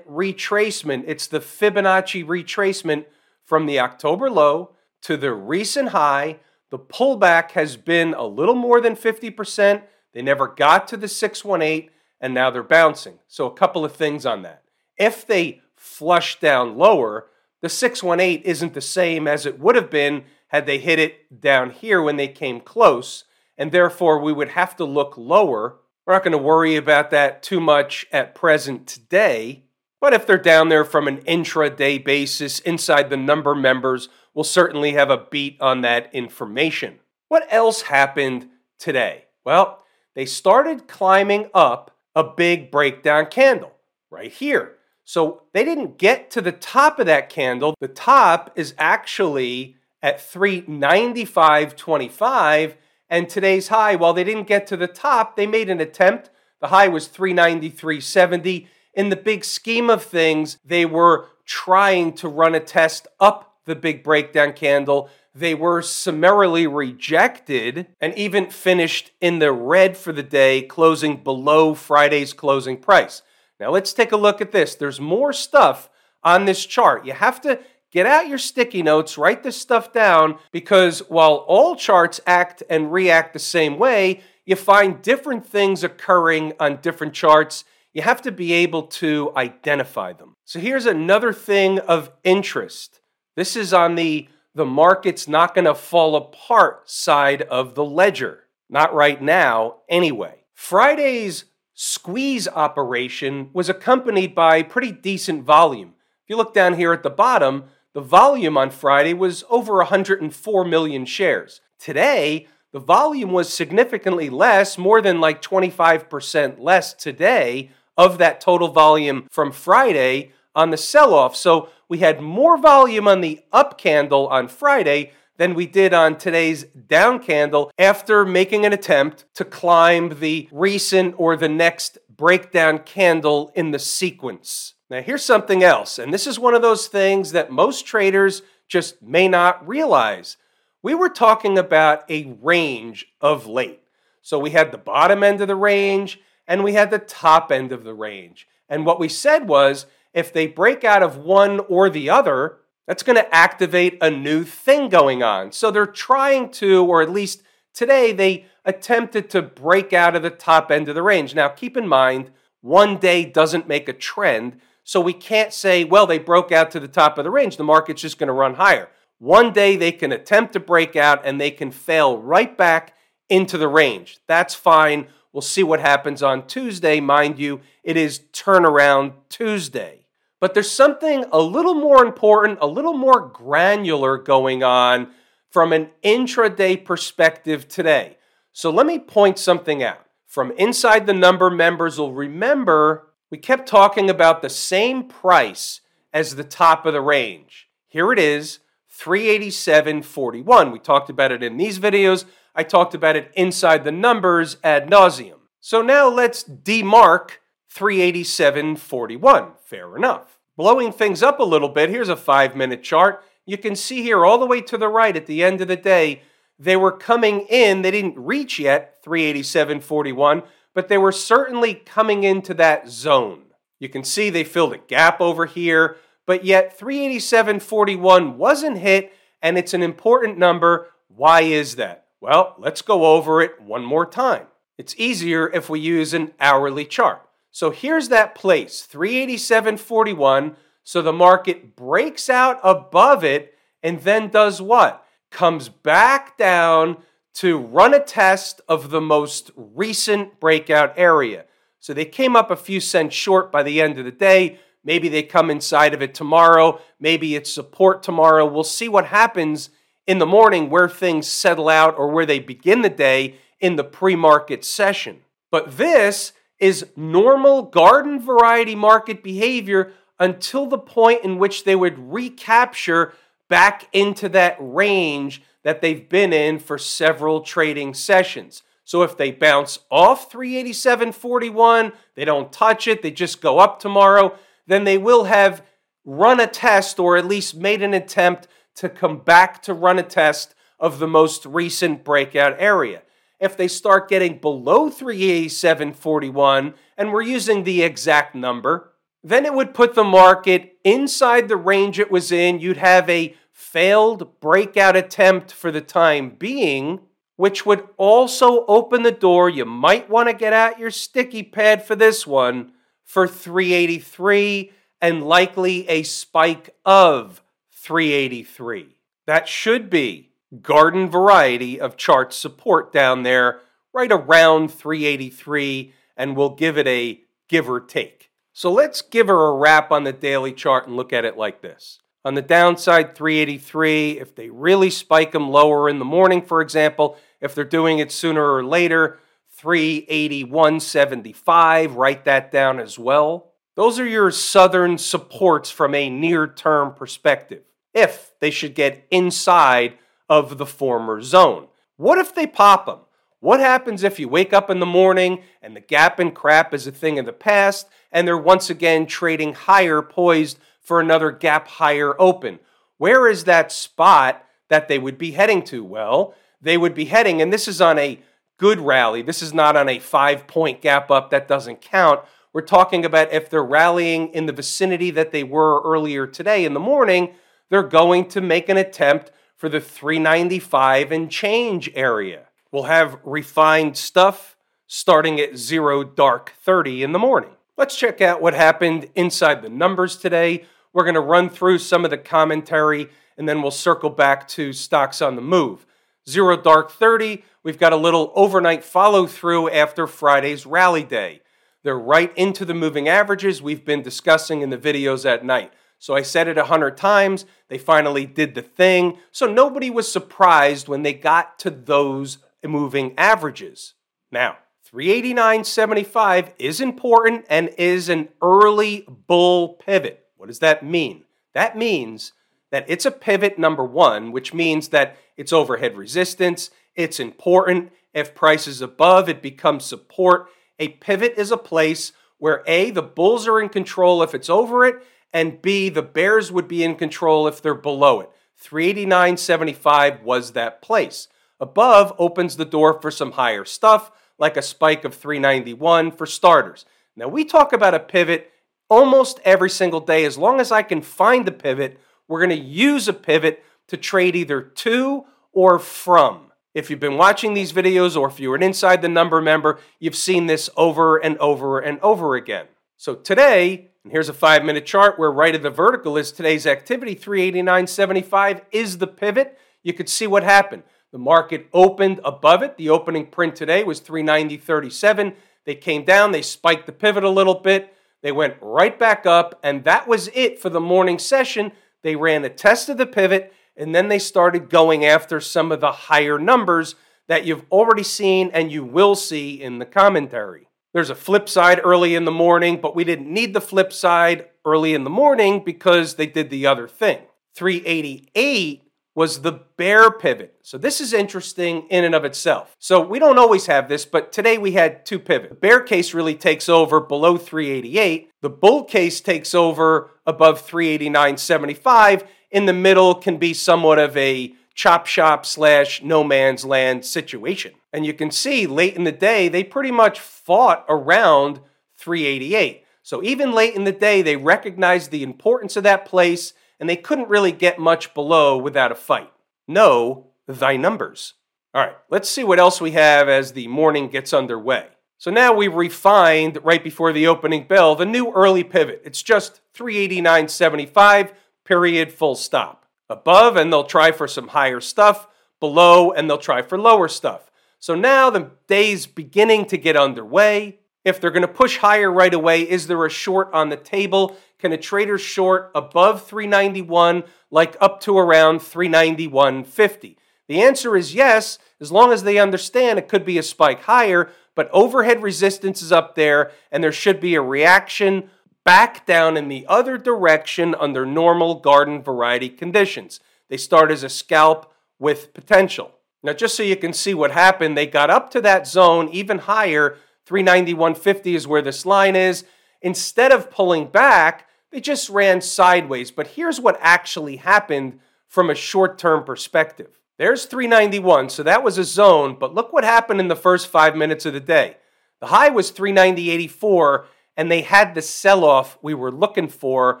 retracement. 0.06 1.04
It's 1.06 1.26
the 1.26 1.40
Fibonacci 1.40 2.24
retracement 2.24 3.04
from 3.44 3.66
the 3.66 3.80
October 3.80 4.30
low 4.30 4.74
to 5.02 5.16
the 5.16 5.32
recent 5.32 5.90
high 5.90 6.38
the 6.74 6.78
pullback 6.80 7.52
has 7.52 7.76
been 7.76 8.14
a 8.14 8.26
little 8.26 8.56
more 8.56 8.80
than 8.80 8.96
50%. 8.96 9.82
They 10.12 10.22
never 10.22 10.48
got 10.48 10.88
to 10.88 10.96
the 10.96 11.06
618, 11.06 11.88
and 12.20 12.34
now 12.34 12.50
they're 12.50 12.64
bouncing. 12.64 13.20
So, 13.28 13.46
a 13.46 13.54
couple 13.54 13.84
of 13.84 13.94
things 13.94 14.26
on 14.26 14.42
that. 14.42 14.64
If 14.96 15.24
they 15.24 15.60
flush 15.76 16.40
down 16.40 16.76
lower, 16.76 17.28
the 17.62 17.68
618 17.68 18.42
isn't 18.42 18.74
the 18.74 18.80
same 18.80 19.28
as 19.28 19.46
it 19.46 19.60
would 19.60 19.76
have 19.76 19.88
been 19.88 20.24
had 20.48 20.66
they 20.66 20.78
hit 20.78 20.98
it 20.98 21.40
down 21.40 21.70
here 21.70 22.02
when 22.02 22.16
they 22.16 22.26
came 22.26 22.58
close, 22.60 23.22
and 23.56 23.70
therefore 23.70 24.18
we 24.18 24.32
would 24.32 24.48
have 24.48 24.74
to 24.74 24.84
look 24.84 25.16
lower. 25.16 25.76
We're 26.04 26.14
not 26.14 26.24
going 26.24 26.32
to 26.32 26.38
worry 26.38 26.74
about 26.74 27.12
that 27.12 27.44
too 27.44 27.60
much 27.60 28.04
at 28.10 28.34
present 28.34 28.88
today. 28.88 29.62
But 30.00 30.12
if 30.12 30.26
they're 30.26 30.38
down 30.38 30.70
there 30.70 30.84
from 30.84 31.06
an 31.06 31.18
intraday 31.18 32.04
basis 32.04 32.58
inside 32.58 33.10
the 33.10 33.16
number 33.16 33.54
members, 33.54 34.08
we'll 34.34 34.44
certainly 34.44 34.92
have 34.92 35.10
a 35.10 35.26
beat 35.30 35.60
on 35.60 35.82
that 35.82 36.08
information. 36.14 37.00
What 37.28 37.46
else 37.50 37.82
happened 37.82 38.48
today? 38.78 39.26
Well, 39.44 39.84
they 40.14 40.24
started 40.26 40.88
climbing 40.88 41.50
up 41.54 41.90
a 42.14 42.24
big 42.24 42.70
breakdown 42.70 43.26
candle 43.26 43.72
right 44.10 44.32
here. 44.32 44.76
So 45.04 45.42
they 45.52 45.64
didn't 45.64 45.98
get 45.98 46.30
to 46.32 46.40
the 46.40 46.52
top 46.52 46.98
of 46.98 47.06
that 47.06 47.28
candle. 47.28 47.74
The 47.80 47.88
top 47.88 48.52
is 48.56 48.74
actually 48.78 49.76
at 50.02 50.18
395.25 50.18 52.74
and 53.10 53.28
today's 53.28 53.68
high, 53.68 53.96
while 53.96 54.14
they 54.14 54.24
didn't 54.24 54.46
get 54.46 54.66
to 54.68 54.76
the 54.76 54.86
top, 54.86 55.36
they 55.36 55.46
made 55.46 55.68
an 55.68 55.80
attempt. 55.80 56.30
The 56.60 56.68
high 56.68 56.88
was 56.88 57.06
393.70 57.08 58.66
in 58.94 59.08
the 59.08 59.16
big 59.16 59.44
scheme 59.44 59.90
of 59.90 60.02
things, 60.02 60.58
they 60.64 60.86
were 60.86 61.28
trying 61.44 62.12
to 62.14 62.28
run 62.28 62.54
a 62.54 62.60
test 62.60 63.06
up 63.20 63.53
the 63.64 63.74
big 63.74 64.02
breakdown 64.02 64.52
candle. 64.52 65.08
They 65.34 65.54
were 65.54 65.82
summarily 65.82 66.66
rejected 66.66 67.88
and 68.00 68.16
even 68.16 68.50
finished 68.50 69.10
in 69.20 69.38
the 69.38 69.52
red 69.52 69.96
for 69.96 70.12
the 70.12 70.22
day, 70.22 70.62
closing 70.62 71.22
below 71.22 71.74
Friday's 71.74 72.32
closing 72.32 72.76
price. 72.76 73.22
Now 73.58 73.70
let's 73.70 73.92
take 73.92 74.12
a 74.12 74.16
look 74.16 74.40
at 74.40 74.52
this. 74.52 74.74
There's 74.74 75.00
more 75.00 75.32
stuff 75.32 75.90
on 76.22 76.44
this 76.44 76.64
chart. 76.64 77.04
You 77.04 77.12
have 77.12 77.40
to 77.42 77.60
get 77.90 78.06
out 78.06 78.28
your 78.28 78.38
sticky 78.38 78.82
notes, 78.82 79.18
write 79.18 79.42
this 79.42 79.60
stuff 79.60 79.92
down, 79.92 80.38
because 80.52 81.00
while 81.08 81.44
all 81.46 81.76
charts 81.76 82.20
act 82.26 82.62
and 82.68 82.92
react 82.92 83.32
the 83.32 83.38
same 83.38 83.78
way, 83.78 84.20
you 84.44 84.56
find 84.56 85.00
different 85.00 85.46
things 85.46 85.84
occurring 85.84 86.52
on 86.60 86.80
different 86.80 87.14
charts 87.14 87.64
you 87.94 88.02
have 88.02 88.20
to 88.22 88.32
be 88.32 88.52
able 88.52 88.82
to 88.82 89.32
identify 89.36 90.12
them. 90.12 90.36
So 90.44 90.58
here's 90.58 90.84
another 90.84 91.32
thing 91.32 91.78
of 91.78 92.10
interest. 92.24 93.00
This 93.36 93.56
is 93.56 93.72
on 93.72 93.94
the 93.94 94.28
the 94.54 94.64
market's 94.64 95.26
not 95.26 95.52
going 95.52 95.64
to 95.64 95.74
fall 95.74 96.14
apart 96.14 96.88
side 96.88 97.42
of 97.42 97.74
the 97.74 97.84
ledger. 97.84 98.44
Not 98.70 98.94
right 98.94 99.20
now, 99.20 99.78
anyway. 99.88 100.44
Friday's 100.54 101.46
squeeze 101.74 102.46
operation 102.46 103.50
was 103.52 103.68
accompanied 103.68 104.32
by 104.32 104.62
pretty 104.62 104.92
decent 104.92 105.42
volume. 105.42 105.94
If 106.22 106.30
you 106.30 106.36
look 106.36 106.54
down 106.54 106.74
here 106.74 106.92
at 106.92 107.02
the 107.02 107.10
bottom, 107.10 107.64
the 107.94 108.00
volume 108.00 108.56
on 108.56 108.70
Friday 108.70 109.12
was 109.12 109.44
over 109.50 109.74
104 109.78 110.64
million 110.64 111.04
shares. 111.04 111.60
Today, 111.78 112.46
the 112.72 112.78
volume 112.78 113.32
was 113.32 113.52
significantly 113.52 114.30
less, 114.30 114.78
more 114.78 115.02
than 115.02 115.20
like 115.20 115.42
25% 115.42 116.60
less 116.60 116.94
today, 116.94 117.70
of 117.96 118.18
that 118.18 118.40
total 118.40 118.68
volume 118.68 119.26
from 119.30 119.52
Friday 119.52 120.32
on 120.54 120.70
the 120.70 120.76
sell 120.76 121.14
off. 121.14 121.36
So 121.36 121.68
we 121.94 122.00
had 122.00 122.20
more 122.20 122.58
volume 122.58 123.06
on 123.06 123.20
the 123.20 123.40
up 123.52 123.78
candle 123.78 124.26
on 124.26 124.48
Friday 124.48 125.12
than 125.36 125.54
we 125.54 125.64
did 125.64 125.94
on 125.94 126.18
today's 126.18 126.64
down 126.64 127.20
candle 127.20 127.70
after 127.78 128.24
making 128.24 128.66
an 128.66 128.72
attempt 128.72 129.24
to 129.32 129.44
climb 129.44 130.18
the 130.18 130.48
recent 130.50 131.14
or 131.18 131.36
the 131.36 131.48
next 131.48 131.98
breakdown 132.08 132.80
candle 132.80 133.52
in 133.54 133.70
the 133.70 133.78
sequence. 133.78 134.74
Now, 134.90 135.02
here's 135.02 135.24
something 135.24 135.62
else, 135.62 136.00
and 136.00 136.12
this 136.12 136.26
is 136.26 136.36
one 136.36 136.52
of 136.52 136.62
those 136.62 136.88
things 136.88 137.30
that 137.30 137.52
most 137.52 137.86
traders 137.86 138.42
just 138.66 139.00
may 139.00 139.28
not 139.28 139.64
realize. 139.64 140.36
we 140.82 140.96
were 140.96 141.08
talking 141.08 141.56
about 141.56 142.10
a 142.10 142.36
range 142.42 143.06
of 143.20 143.46
late. 143.46 143.82
So 144.20 144.36
we 144.40 144.50
had 144.50 144.72
the 144.72 144.78
bottom 144.78 145.22
end 145.22 145.40
of 145.40 145.46
the 145.46 145.54
range 145.54 146.18
and 146.48 146.64
we 146.64 146.72
had 146.72 146.90
the 146.90 146.98
top 146.98 147.52
end 147.52 147.70
of 147.70 147.84
the 147.84 147.94
range. 147.94 148.48
And 148.68 148.84
what 148.84 148.98
we 148.98 149.08
said 149.08 149.46
was 149.46 149.86
if 150.14 150.32
they 150.32 150.46
break 150.46 150.84
out 150.84 151.02
of 151.02 151.18
one 151.18 151.60
or 151.68 151.90
the 151.90 152.08
other, 152.08 152.58
that's 152.86 153.02
going 153.02 153.16
to 153.16 153.34
activate 153.34 153.98
a 154.00 154.10
new 154.10 154.44
thing 154.44 154.88
going 154.88 155.22
on. 155.22 155.52
So 155.52 155.70
they're 155.70 155.86
trying 155.86 156.50
to, 156.52 156.84
or 156.84 157.02
at 157.02 157.10
least 157.10 157.42
today, 157.72 158.12
they 158.12 158.46
attempted 158.64 159.28
to 159.30 159.42
break 159.42 159.92
out 159.92 160.14
of 160.14 160.22
the 160.22 160.30
top 160.30 160.70
end 160.70 160.88
of 160.88 160.94
the 160.94 161.02
range. 161.02 161.34
Now, 161.34 161.48
keep 161.48 161.76
in 161.76 161.88
mind, 161.88 162.30
one 162.60 162.98
day 162.98 163.24
doesn't 163.24 163.68
make 163.68 163.88
a 163.88 163.92
trend. 163.92 164.60
So 164.84 165.00
we 165.00 165.12
can't 165.12 165.52
say, 165.52 165.84
well, 165.84 166.06
they 166.06 166.18
broke 166.18 166.52
out 166.52 166.70
to 166.72 166.80
the 166.80 166.88
top 166.88 167.18
of 167.18 167.24
the 167.24 167.30
range. 167.30 167.56
The 167.56 167.64
market's 167.64 168.02
just 168.02 168.18
going 168.18 168.28
to 168.28 168.32
run 168.32 168.54
higher. 168.54 168.88
One 169.18 169.52
day 169.52 169.76
they 169.76 169.92
can 169.92 170.12
attempt 170.12 170.52
to 170.52 170.60
break 170.60 170.96
out 170.96 171.24
and 171.24 171.40
they 171.40 171.50
can 171.50 171.70
fail 171.70 172.18
right 172.18 172.56
back 172.56 172.94
into 173.28 173.56
the 173.56 173.68
range. 173.68 174.18
That's 174.26 174.54
fine. 174.54 175.06
We'll 175.32 175.40
see 175.40 175.62
what 175.62 175.80
happens 175.80 176.22
on 176.22 176.46
Tuesday. 176.46 177.00
Mind 177.00 177.38
you, 177.38 177.60
it 177.82 177.96
is 177.96 178.20
turnaround 178.32 179.14
Tuesday. 179.28 180.03
But 180.44 180.52
there's 180.52 180.70
something 180.70 181.24
a 181.32 181.40
little 181.40 181.72
more 181.72 182.04
important, 182.04 182.58
a 182.60 182.66
little 182.66 182.92
more 182.92 183.18
granular 183.28 184.18
going 184.18 184.62
on 184.62 185.08
from 185.50 185.72
an 185.72 185.88
intraday 186.04 186.84
perspective 186.84 187.66
today. 187.66 188.18
So 188.52 188.68
let 188.68 188.84
me 188.84 188.98
point 188.98 189.38
something 189.38 189.82
out. 189.82 190.04
From 190.26 190.52
inside 190.58 191.06
the 191.06 191.14
number, 191.14 191.48
members 191.48 191.98
will 191.98 192.12
remember 192.12 193.08
we 193.30 193.38
kept 193.38 193.66
talking 193.66 194.10
about 194.10 194.42
the 194.42 194.50
same 194.50 195.08
price 195.08 195.80
as 196.12 196.36
the 196.36 196.44
top 196.44 196.84
of 196.84 196.92
the 196.92 197.00
range. 197.00 197.70
Here 197.88 198.12
it 198.12 198.18
is, 198.18 198.58
387.41. 199.00 200.70
We 200.70 200.78
talked 200.78 201.08
about 201.08 201.32
it 201.32 201.42
in 201.42 201.56
these 201.56 201.78
videos. 201.78 202.26
I 202.54 202.64
talked 202.64 202.92
about 202.92 203.16
it 203.16 203.32
inside 203.34 203.82
the 203.82 203.92
numbers 203.92 204.58
ad 204.62 204.90
nauseum. 204.90 205.38
So 205.60 205.80
now 205.80 206.06
let's 206.06 206.44
demark 206.44 207.38
387.41. 207.74 209.58
Fair 209.64 209.96
enough. 209.96 210.38
Blowing 210.56 210.92
things 210.92 211.22
up 211.22 211.40
a 211.40 211.44
little 211.44 211.68
bit, 211.68 211.90
here's 211.90 212.08
a 212.08 212.16
five 212.16 212.54
minute 212.54 212.82
chart. 212.82 213.24
You 213.44 213.58
can 213.58 213.74
see 213.74 214.02
here 214.02 214.24
all 214.24 214.38
the 214.38 214.46
way 214.46 214.60
to 214.62 214.78
the 214.78 214.88
right 214.88 215.16
at 215.16 215.26
the 215.26 215.42
end 215.42 215.60
of 215.60 215.68
the 215.68 215.76
day, 215.76 216.22
they 216.58 216.76
were 216.76 216.92
coming 216.92 217.40
in. 217.50 217.82
They 217.82 217.90
didn't 217.90 218.16
reach 218.16 218.58
yet 218.58 219.04
387.41, 219.04 220.44
but 220.72 220.88
they 220.88 220.98
were 220.98 221.12
certainly 221.12 221.74
coming 221.74 222.22
into 222.22 222.54
that 222.54 222.88
zone. 222.88 223.42
You 223.80 223.88
can 223.88 224.04
see 224.04 224.30
they 224.30 224.44
filled 224.44 224.72
a 224.72 224.78
gap 224.78 225.20
over 225.20 225.46
here, 225.46 225.96
but 226.26 226.44
yet 226.44 226.78
387.41 226.78 228.36
wasn't 228.36 228.78
hit, 228.78 229.12
and 229.42 229.58
it's 229.58 229.74
an 229.74 229.82
important 229.82 230.38
number. 230.38 230.90
Why 231.08 231.42
is 231.42 231.76
that? 231.76 232.06
Well, 232.20 232.54
let's 232.58 232.82
go 232.82 233.04
over 233.04 233.42
it 233.42 233.60
one 233.60 233.84
more 233.84 234.06
time. 234.06 234.46
It's 234.78 234.94
easier 234.96 235.50
if 235.52 235.68
we 235.68 235.80
use 235.80 236.14
an 236.14 236.32
hourly 236.40 236.84
chart. 236.84 237.23
So 237.54 237.70
here's 237.70 238.08
that 238.08 238.34
place, 238.34 238.84
387.41. 238.92 240.56
So 240.82 241.00
the 241.00 241.12
market 241.12 241.76
breaks 241.76 242.28
out 242.28 242.58
above 242.64 243.22
it 243.22 243.54
and 243.80 244.00
then 244.00 244.28
does 244.28 244.60
what? 244.60 245.06
Comes 245.30 245.68
back 245.68 246.36
down 246.36 246.96
to 247.34 247.56
run 247.56 247.94
a 247.94 248.00
test 248.00 248.60
of 248.68 248.90
the 248.90 249.00
most 249.00 249.52
recent 249.54 250.40
breakout 250.40 250.94
area. 250.96 251.44
So 251.78 251.94
they 251.94 252.04
came 252.04 252.34
up 252.34 252.50
a 252.50 252.56
few 252.56 252.80
cents 252.80 253.14
short 253.14 253.52
by 253.52 253.62
the 253.62 253.80
end 253.80 253.98
of 253.98 254.04
the 254.04 254.10
day. 254.10 254.58
Maybe 254.82 255.08
they 255.08 255.22
come 255.22 255.48
inside 255.48 255.94
of 255.94 256.02
it 256.02 256.12
tomorrow. 256.12 256.80
Maybe 256.98 257.36
it's 257.36 257.52
support 257.52 258.02
tomorrow. 258.02 258.44
We'll 258.46 258.64
see 258.64 258.88
what 258.88 259.06
happens 259.06 259.70
in 260.08 260.18
the 260.18 260.26
morning 260.26 260.70
where 260.70 260.88
things 260.88 261.28
settle 261.28 261.68
out 261.68 261.96
or 261.96 262.08
where 262.08 262.26
they 262.26 262.40
begin 262.40 262.82
the 262.82 262.90
day 262.90 263.36
in 263.60 263.76
the 263.76 263.84
pre 263.84 264.16
market 264.16 264.64
session. 264.64 265.20
But 265.52 265.76
this 265.76 266.32
is 266.64 266.86
normal 266.96 267.60
garden 267.60 268.18
variety 268.18 268.74
market 268.74 269.22
behavior 269.22 269.92
until 270.18 270.64
the 270.64 270.78
point 270.78 271.22
in 271.22 271.36
which 271.36 271.64
they 271.64 271.76
would 271.76 272.10
recapture 272.10 273.12
back 273.50 273.86
into 273.92 274.30
that 274.30 274.56
range 274.58 275.42
that 275.62 275.82
they've 275.82 276.08
been 276.08 276.32
in 276.32 276.58
for 276.58 276.78
several 276.78 277.42
trading 277.42 277.92
sessions. 277.92 278.62
So 278.82 279.02
if 279.02 279.14
they 279.14 279.30
bounce 279.30 279.80
off 279.90 280.32
387.41, 280.32 281.92
they 282.14 282.24
don't 282.24 282.50
touch 282.50 282.88
it, 282.88 283.02
they 283.02 283.10
just 283.10 283.42
go 283.42 283.58
up 283.58 283.78
tomorrow, 283.78 284.34
then 284.66 284.84
they 284.84 284.96
will 284.96 285.24
have 285.24 285.66
run 286.02 286.40
a 286.40 286.46
test 286.46 286.98
or 286.98 287.18
at 287.18 287.26
least 287.26 287.54
made 287.54 287.82
an 287.82 287.92
attempt 287.92 288.48
to 288.76 288.88
come 288.88 289.18
back 289.18 289.62
to 289.64 289.74
run 289.74 289.98
a 289.98 290.02
test 290.02 290.54
of 290.80 290.98
the 290.98 291.08
most 291.08 291.44
recent 291.44 292.04
breakout 292.04 292.56
area 292.58 293.02
if 293.40 293.56
they 293.56 293.68
start 293.68 294.08
getting 294.08 294.38
below 294.38 294.90
387.41, 294.90 296.74
and 296.96 297.12
we're 297.12 297.22
using 297.22 297.64
the 297.64 297.82
exact 297.82 298.34
number, 298.34 298.92
then 299.22 299.46
it 299.46 299.54
would 299.54 299.74
put 299.74 299.94
the 299.94 300.04
market 300.04 300.76
inside 300.84 301.48
the 301.48 301.56
range 301.56 301.98
it 301.98 302.10
was 302.10 302.30
in. 302.30 302.58
You'd 302.60 302.76
have 302.76 303.08
a 303.08 303.34
failed 303.52 304.40
breakout 304.40 304.96
attempt 304.96 305.52
for 305.52 305.70
the 305.70 305.80
time 305.80 306.30
being, 306.30 307.00
which 307.36 307.64
would 307.64 307.88
also 307.96 308.66
open 308.66 309.02
the 309.02 309.10
door. 309.10 309.48
You 309.48 309.64
might 309.64 310.10
want 310.10 310.28
to 310.28 310.34
get 310.34 310.52
out 310.52 310.78
your 310.78 310.90
sticky 310.90 311.42
pad 311.42 311.84
for 311.84 311.96
this 311.96 312.26
one 312.26 312.72
for 313.04 313.26
383 313.26 314.72
and 315.00 315.22
likely 315.22 315.88
a 315.88 316.02
spike 316.02 316.74
of 316.84 317.42
383. 317.72 318.96
That 319.26 319.48
should 319.48 319.88
be 319.88 320.30
garden 320.62 321.08
variety 321.08 321.80
of 321.80 321.96
chart 321.96 322.32
support 322.32 322.92
down 322.92 323.22
there, 323.22 323.60
right 323.92 324.12
around 324.12 324.68
383, 324.68 325.92
and 326.16 326.36
we'll 326.36 326.54
give 326.54 326.78
it 326.78 326.86
a 326.86 327.20
give 327.48 327.68
or 327.68 327.80
take. 327.80 328.30
So 328.52 328.70
let's 328.70 329.02
give 329.02 329.28
her 329.28 329.48
a 329.48 329.56
wrap 329.56 329.90
on 329.90 330.04
the 330.04 330.12
daily 330.12 330.52
chart 330.52 330.86
and 330.86 330.96
look 330.96 331.12
at 331.12 331.24
it 331.24 331.36
like 331.36 331.60
this. 331.60 331.98
On 332.24 332.34
the 332.34 332.42
downside, 332.42 333.14
383, 333.14 334.18
if 334.18 334.34
they 334.34 334.48
really 334.48 334.90
spike 334.90 335.32
them 335.32 335.50
lower 335.50 335.88
in 335.88 335.98
the 335.98 336.04
morning, 336.04 336.40
for 336.40 336.62
example, 336.62 337.18
if 337.40 337.54
they're 337.54 337.64
doing 337.64 337.98
it 337.98 338.10
sooner 338.10 338.54
or 338.54 338.64
later, 338.64 339.18
381.75, 339.60 341.96
write 341.96 342.24
that 342.24 342.50
down 342.50 342.80
as 342.80 342.98
well. 342.98 343.52
Those 343.74 343.98
are 343.98 344.06
your 344.06 344.30
southern 344.30 344.98
supports 344.98 345.70
from 345.70 345.94
a 345.94 346.08
near 346.08 346.46
term 346.46 346.94
perspective. 346.94 347.64
If 347.92 348.32
they 348.40 348.50
should 348.50 348.74
get 348.74 349.06
inside 349.10 349.98
of 350.28 350.58
the 350.58 350.66
former 350.66 351.20
zone. 351.22 351.68
What 351.96 352.18
if 352.18 352.34
they 352.34 352.46
pop 352.46 352.86
them? 352.86 353.00
What 353.40 353.60
happens 353.60 354.02
if 354.02 354.18
you 354.18 354.28
wake 354.28 354.52
up 354.52 354.70
in 354.70 354.80
the 354.80 354.86
morning 354.86 355.42
and 355.60 355.76
the 355.76 355.80
gap 355.80 356.18
and 356.18 356.34
crap 356.34 356.72
is 356.72 356.86
a 356.86 356.92
thing 356.92 357.18
of 357.18 357.26
the 357.26 357.32
past 357.32 357.86
and 358.10 358.26
they're 358.26 358.38
once 358.38 358.70
again 358.70 359.06
trading 359.06 359.52
higher, 359.52 360.00
poised 360.00 360.58
for 360.80 360.98
another 360.98 361.30
gap 361.30 361.68
higher 361.68 362.18
open? 362.20 362.58
Where 362.96 363.28
is 363.28 363.44
that 363.44 363.70
spot 363.70 364.44
that 364.68 364.88
they 364.88 364.98
would 364.98 365.18
be 365.18 365.32
heading 365.32 365.62
to? 365.64 365.84
Well, 365.84 366.34
they 366.60 366.78
would 366.78 366.94
be 366.94 367.04
heading, 367.04 367.42
and 367.42 367.52
this 367.52 367.68
is 367.68 367.80
on 367.80 367.98
a 367.98 368.18
good 368.56 368.80
rally. 368.80 369.20
This 369.20 369.42
is 369.42 369.52
not 369.52 369.76
on 369.76 369.88
a 369.88 369.98
five 369.98 370.46
point 370.46 370.80
gap 370.80 371.10
up 371.10 371.30
that 371.30 371.46
doesn't 371.46 371.82
count. 371.82 372.20
We're 372.52 372.62
talking 372.62 373.04
about 373.04 373.32
if 373.32 373.50
they're 373.50 373.62
rallying 373.62 374.28
in 374.28 374.46
the 374.46 374.52
vicinity 374.52 375.10
that 375.10 375.32
they 375.32 375.44
were 375.44 375.82
earlier 375.82 376.26
today 376.26 376.64
in 376.64 376.72
the 376.72 376.80
morning, 376.80 377.34
they're 377.68 377.82
going 377.82 378.28
to 378.30 378.40
make 378.40 378.68
an 378.68 378.76
attempt 378.76 379.32
for 379.64 379.70
the 379.70 379.80
395 379.80 381.10
and 381.10 381.30
change 381.30 381.90
area. 381.94 382.48
We'll 382.70 382.82
have 382.82 383.18
refined 383.24 383.96
stuff 383.96 384.58
starting 384.86 385.40
at 385.40 385.56
0 385.56 386.04
dark 386.04 386.52
30 386.60 387.02
in 387.02 387.12
the 387.12 387.18
morning. 387.18 387.52
Let's 387.78 387.96
check 387.96 388.20
out 388.20 388.42
what 388.42 388.52
happened 388.52 389.08
inside 389.14 389.62
the 389.62 389.70
numbers 389.70 390.18
today. 390.18 390.66
We're 390.92 391.04
going 391.04 391.14
to 391.14 391.20
run 391.22 391.48
through 391.48 391.78
some 391.78 392.04
of 392.04 392.10
the 392.10 392.18
commentary 392.18 393.08
and 393.38 393.48
then 393.48 393.62
we'll 393.62 393.70
circle 393.70 394.10
back 394.10 394.46
to 394.48 394.74
stocks 394.74 395.22
on 395.22 395.34
the 395.34 395.40
move. 395.40 395.86
0 396.28 396.60
dark 396.60 396.90
30, 396.90 397.42
we've 397.62 397.78
got 397.78 397.94
a 397.94 397.96
little 397.96 398.32
overnight 398.34 398.84
follow 398.84 399.26
through 399.26 399.70
after 399.70 400.06
Friday's 400.06 400.66
rally 400.66 401.04
day. 401.04 401.40
They're 401.82 401.98
right 401.98 402.36
into 402.36 402.66
the 402.66 402.74
moving 402.74 403.08
averages 403.08 403.62
we've 403.62 403.86
been 403.86 404.02
discussing 404.02 404.60
in 404.60 404.68
the 404.68 404.76
videos 404.76 405.24
at 405.24 405.42
night. 405.42 405.72
So 406.04 406.14
I 406.14 406.20
said 406.20 406.48
it 406.48 406.58
a 406.58 406.64
hundred 406.64 406.98
times. 406.98 407.46
They 407.68 407.78
finally 407.78 408.26
did 408.26 408.54
the 408.54 408.60
thing. 408.60 409.16
So 409.32 409.50
nobody 409.50 409.88
was 409.88 410.12
surprised 410.12 410.86
when 410.86 411.02
they 411.02 411.14
got 411.14 411.58
to 411.60 411.70
those 411.70 412.36
moving 412.62 413.14
averages. 413.16 413.94
Now, 414.30 414.58
389.75 414.92 416.52
is 416.58 416.82
important 416.82 417.46
and 417.48 417.70
is 417.78 418.10
an 418.10 418.28
early 418.42 419.08
bull 419.08 419.76
pivot. 419.76 420.26
What 420.36 420.48
does 420.48 420.58
that 420.58 420.84
mean? 420.84 421.24
That 421.54 421.74
means 421.74 422.34
that 422.70 422.84
it's 422.86 423.06
a 423.06 423.10
pivot 423.10 423.58
number 423.58 423.82
one, 423.82 424.30
which 424.30 424.52
means 424.52 424.88
that 424.88 425.16
it's 425.38 425.54
overhead 425.54 425.96
resistance. 425.96 426.68
It's 426.94 427.18
important. 427.18 427.92
If 428.12 428.34
price 428.34 428.66
is 428.66 428.82
above, 428.82 429.30
it 429.30 429.40
becomes 429.40 429.86
support. 429.86 430.48
A 430.78 430.88
pivot 430.88 431.32
is 431.38 431.50
a 431.50 431.56
place 431.56 432.12
where 432.36 432.62
A, 432.66 432.90
the 432.90 433.00
bulls 433.00 433.48
are 433.48 433.58
in 433.58 433.70
control 433.70 434.22
if 434.22 434.34
it's 434.34 434.50
over 434.50 434.84
it, 434.84 435.02
and 435.34 435.60
B, 435.60 435.88
the 435.88 436.00
Bears 436.00 436.52
would 436.52 436.68
be 436.68 436.84
in 436.84 436.94
control 436.94 437.48
if 437.48 437.60
they're 437.60 437.74
below 437.74 438.20
it. 438.20 438.30
389.75 438.62 440.22
was 440.22 440.52
that 440.52 440.80
place. 440.80 441.26
Above 441.58 442.14
opens 442.18 442.56
the 442.56 442.64
door 442.64 443.00
for 443.00 443.10
some 443.10 443.32
higher 443.32 443.64
stuff, 443.64 444.12
like 444.38 444.56
a 444.56 444.62
spike 444.62 445.04
of 445.04 445.12
391 445.14 446.12
for 446.12 446.24
starters. 446.24 446.86
Now, 447.16 447.26
we 447.28 447.44
talk 447.44 447.72
about 447.72 447.94
a 447.94 448.00
pivot 448.00 448.52
almost 448.88 449.40
every 449.44 449.70
single 449.70 450.00
day. 450.00 450.24
As 450.24 450.38
long 450.38 450.60
as 450.60 450.70
I 450.70 450.82
can 450.82 451.02
find 451.02 451.46
the 451.46 451.52
pivot, 451.52 451.98
we're 452.28 452.44
going 452.46 452.58
to 452.58 452.64
use 452.64 453.08
a 453.08 453.12
pivot 453.12 453.64
to 453.88 453.96
trade 453.96 454.36
either 454.36 454.62
to 454.62 455.24
or 455.52 455.80
from. 455.80 456.52
If 456.74 456.90
you've 456.90 457.00
been 457.00 457.16
watching 457.16 457.54
these 457.54 457.72
videos 457.72 458.16
or 458.16 458.28
if 458.28 458.38
you're 458.38 458.56
an 458.56 458.62
Inside 458.62 459.02
the 459.02 459.08
Number 459.08 459.40
member, 459.40 459.80
you've 459.98 460.16
seen 460.16 460.46
this 460.46 460.70
over 460.76 461.16
and 461.16 461.36
over 461.38 461.80
and 461.80 461.98
over 462.00 462.36
again. 462.36 462.66
So 462.96 463.14
today, 463.14 463.90
and 464.04 464.12
here's 464.12 464.28
a 464.28 464.34
five 464.34 464.64
minute 464.64 464.84
chart 464.84 465.18
where 465.18 465.32
right 465.32 465.54
of 465.54 465.62
the 465.62 465.70
vertical 465.70 466.18
is 466.18 466.30
today's 466.30 466.66
activity, 466.66 467.16
389.75 467.16 468.60
is 468.70 468.98
the 468.98 469.06
pivot. 469.06 469.58
You 469.82 469.94
could 469.94 470.10
see 470.10 470.26
what 470.26 470.42
happened. 470.42 470.82
The 471.10 471.18
market 471.18 471.68
opened 471.72 472.20
above 472.22 472.62
it. 472.62 472.76
The 472.76 472.90
opening 472.90 473.26
print 473.26 473.56
today 473.56 473.82
was 473.82 474.02
390.37. 474.02 475.34
They 475.64 475.74
came 475.74 476.04
down, 476.04 476.32
they 476.32 476.42
spiked 476.42 476.84
the 476.84 476.92
pivot 476.92 477.24
a 477.24 477.30
little 477.30 477.54
bit, 477.54 477.94
they 478.20 478.32
went 478.32 478.56
right 478.60 478.98
back 478.98 479.24
up, 479.24 479.58
and 479.62 479.84
that 479.84 480.06
was 480.06 480.28
it 480.34 480.60
for 480.60 480.68
the 480.68 480.80
morning 480.80 481.18
session. 481.18 481.72
They 482.02 482.16
ran 482.16 482.44
a 482.44 482.50
test 482.50 482.90
of 482.90 482.98
the 482.98 483.06
pivot, 483.06 483.54
and 483.74 483.94
then 483.94 484.08
they 484.08 484.18
started 484.18 484.68
going 484.68 485.06
after 485.06 485.40
some 485.40 485.72
of 485.72 485.80
the 485.80 485.92
higher 485.92 486.38
numbers 486.38 486.96
that 487.28 487.46
you've 487.46 487.64
already 487.72 488.02
seen 488.02 488.50
and 488.52 488.70
you 488.70 488.84
will 488.84 489.14
see 489.14 489.62
in 489.62 489.78
the 489.78 489.86
commentary. 489.86 490.68
There's 490.94 491.10
a 491.10 491.16
flip 491.16 491.48
side 491.48 491.80
early 491.82 492.14
in 492.14 492.24
the 492.24 492.30
morning, 492.30 492.80
but 492.80 492.94
we 492.94 493.02
didn't 493.02 493.30
need 493.30 493.52
the 493.52 493.60
flip 493.60 493.92
side 493.92 494.46
early 494.64 494.94
in 494.94 495.02
the 495.02 495.10
morning 495.10 495.64
because 495.64 496.14
they 496.14 496.26
did 496.26 496.50
the 496.50 496.68
other 496.68 496.86
thing. 496.86 497.18
388 497.56 498.84
was 499.16 499.42
the 499.42 499.60
bear 499.76 500.10
pivot. 500.12 500.54
So 500.62 500.78
this 500.78 501.00
is 501.00 501.12
interesting 501.12 501.88
in 501.90 502.04
and 502.04 502.14
of 502.14 502.24
itself. 502.24 502.76
So 502.78 503.00
we 503.00 503.18
don't 503.18 503.38
always 503.38 503.66
have 503.66 503.88
this, 503.88 504.04
but 504.04 504.32
today 504.32 504.56
we 504.56 504.72
had 504.72 505.04
two 505.04 505.18
pivots. 505.18 505.50
The 505.50 505.56
bear 505.56 505.80
case 505.80 506.14
really 506.14 506.36
takes 506.36 506.68
over 506.68 507.00
below 507.00 507.36
388. 507.36 508.30
The 508.40 508.50
bull 508.50 508.84
case 508.84 509.20
takes 509.20 509.52
over 509.52 510.10
above 510.26 510.64
389.75. 510.64 512.24
In 512.52 512.66
the 512.66 512.72
middle 512.72 513.16
can 513.16 513.38
be 513.38 513.52
somewhat 513.52 513.98
of 513.98 514.16
a 514.16 514.54
chop 514.74 515.06
shop 515.06 515.46
slash 515.46 516.02
no 516.02 516.24
man's 516.24 516.64
land 516.64 517.04
situation. 517.04 517.72
And 517.92 518.04
you 518.04 518.12
can 518.12 518.30
see 518.30 518.66
late 518.66 518.96
in 518.96 519.04
the 519.04 519.12
day, 519.12 519.48
they 519.48 519.64
pretty 519.64 519.90
much 519.90 520.20
fought 520.20 520.84
around 520.88 521.60
388. 521.96 522.84
So 523.02 523.22
even 523.22 523.52
late 523.52 523.74
in 523.74 523.84
the 523.84 523.92
day, 523.92 524.22
they 524.22 524.36
recognized 524.36 525.10
the 525.10 525.22
importance 525.22 525.76
of 525.76 525.84
that 525.84 526.06
place 526.06 526.54
and 526.80 526.88
they 526.88 526.96
couldn't 526.96 527.28
really 527.28 527.52
get 527.52 527.78
much 527.78 528.14
below 528.14 528.56
without 528.56 528.92
a 528.92 528.96
fight. 528.96 529.32
Know 529.68 530.28
thy 530.46 530.76
numbers. 530.76 531.34
All 531.72 531.84
right, 531.84 531.96
let's 532.10 532.28
see 532.28 532.44
what 532.44 532.58
else 532.58 532.80
we 532.80 532.92
have 532.92 533.28
as 533.28 533.52
the 533.52 533.68
morning 533.68 534.08
gets 534.08 534.32
underway. 534.32 534.88
So 535.18 535.30
now 535.30 535.52
we've 535.52 535.74
refined 535.74 536.58
right 536.62 536.82
before 536.82 537.12
the 537.12 537.26
opening 537.26 537.66
bell 537.66 537.94
the 537.94 538.04
new 538.04 538.32
early 538.32 538.64
pivot. 538.64 539.02
It's 539.04 539.22
just 539.22 539.60
389.75, 539.76 541.32
period, 541.64 542.12
full 542.12 542.34
stop. 542.34 542.83
Above, 543.08 543.56
and 543.56 543.72
they'll 543.72 543.84
try 543.84 544.12
for 544.12 544.26
some 544.26 544.48
higher 544.48 544.80
stuff. 544.80 545.28
Below, 545.60 546.12
and 546.12 546.28
they'll 546.28 546.38
try 546.38 546.62
for 546.62 546.78
lower 546.78 547.08
stuff. 547.08 547.50
So 547.78 547.94
now 547.94 548.30
the 548.30 548.50
day's 548.66 549.06
beginning 549.06 549.66
to 549.66 549.76
get 549.76 549.96
underway. 549.96 550.78
If 551.04 551.20
they're 551.20 551.30
going 551.30 551.42
to 551.42 551.48
push 551.48 551.78
higher 551.78 552.10
right 552.10 552.32
away, 552.32 552.62
is 552.62 552.86
there 552.86 553.04
a 553.04 553.10
short 553.10 553.50
on 553.52 553.68
the 553.68 553.76
table? 553.76 554.36
Can 554.58 554.72
a 554.72 554.78
trader 554.78 555.18
short 555.18 555.70
above 555.74 556.24
391, 556.24 557.24
like 557.50 557.76
up 557.80 558.00
to 558.00 558.16
around 558.16 558.60
391.50? 558.60 560.16
The 560.48 560.62
answer 560.62 560.96
is 560.96 561.14
yes, 561.14 561.58
as 561.80 561.92
long 561.92 562.12
as 562.12 562.22
they 562.22 562.38
understand 562.38 562.98
it 562.98 563.08
could 563.08 563.24
be 563.24 563.38
a 563.38 563.42
spike 563.42 563.82
higher, 563.82 564.30
but 564.54 564.70
overhead 564.70 565.22
resistance 565.22 565.82
is 565.82 565.92
up 565.92 566.14
there, 566.14 566.52
and 566.70 566.82
there 566.82 566.92
should 566.92 567.20
be 567.20 567.34
a 567.34 567.42
reaction 567.42 568.30
back 568.64 569.06
down 569.06 569.36
in 569.36 569.48
the 569.48 569.66
other 569.68 569.98
direction 569.98 570.74
under 570.78 571.04
normal 571.04 571.56
garden 571.56 572.02
variety 572.02 572.48
conditions. 572.48 573.20
They 573.48 573.56
start 573.56 573.90
as 573.90 574.02
a 574.02 574.08
scalp 574.08 574.72
with 574.98 575.34
potential. 575.34 575.92
Now, 576.22 576.32
just 576.32 576.56
so 576.56 576.62
you 576.62 576.76
can 576.76 576.94
see 576.94 577.12
what 577.12 577.32
happened, 577.32 577.76
they 577.76 577.86
got 577.86 578.08
up 578.08 578.30
to 578.30 578.40
that 578.40 578.66
zone 578.66 579.10
even 579.10 579.40
higher. 579.40 579.98
391.50 580.26 581.34
is 581.34 581.46
where 581.46 581.60
this 581.60 581.84
line 581.84 582.16
is. 582.16 582.44
Instead 582.80 583.30
of 583.30 583.50
pulling 583.50 583.86
back, 583.86 584.48
they 584.70 584.80
just 584.80 585.10
ran 585.10 585.42
sideways. 585.42 586.10
But 586.10 586.28
here's 586.28 586.60
what 586.60 586.78
actually 586.80 587.36
happened 587.36 588.00
from 588.26 588.48
a 588.48 588.54
short 588.54 588.98
term 588.98 589.22
perspective. 589.22 590.00
There's 590.16 590.46
391, 590.46 591.28
so 591.28 591.42
that 591.42 591.62
was 591.62 591.76
a 591.76 591.84
zone, 591.84 592.36
but 592.38 592.54
look 592.54 592.72
what 592.72 592.84
happened 592.84 593.20
in 593.20 593.28
the 593.28 593.36
first 593.36 593.66
five 593.66 593.96
minutes 593.96 594.24
of 594.24 594.32
the 594.32 594.40
day. 594.40 594.76
The 595.20 595.26
high 595.26 595.50
was 595.50 595.72
390.84, 595.72 597.04
and 597.36 597.50
they 597.50 597.62
had 597.62 597.94
the 597.94 598.02
sell 598.02 598.44
off 598.44 598.78
we 598.82 598.94
were 598.94 599.12
looking 599.12 599.48
for 599.48 600.00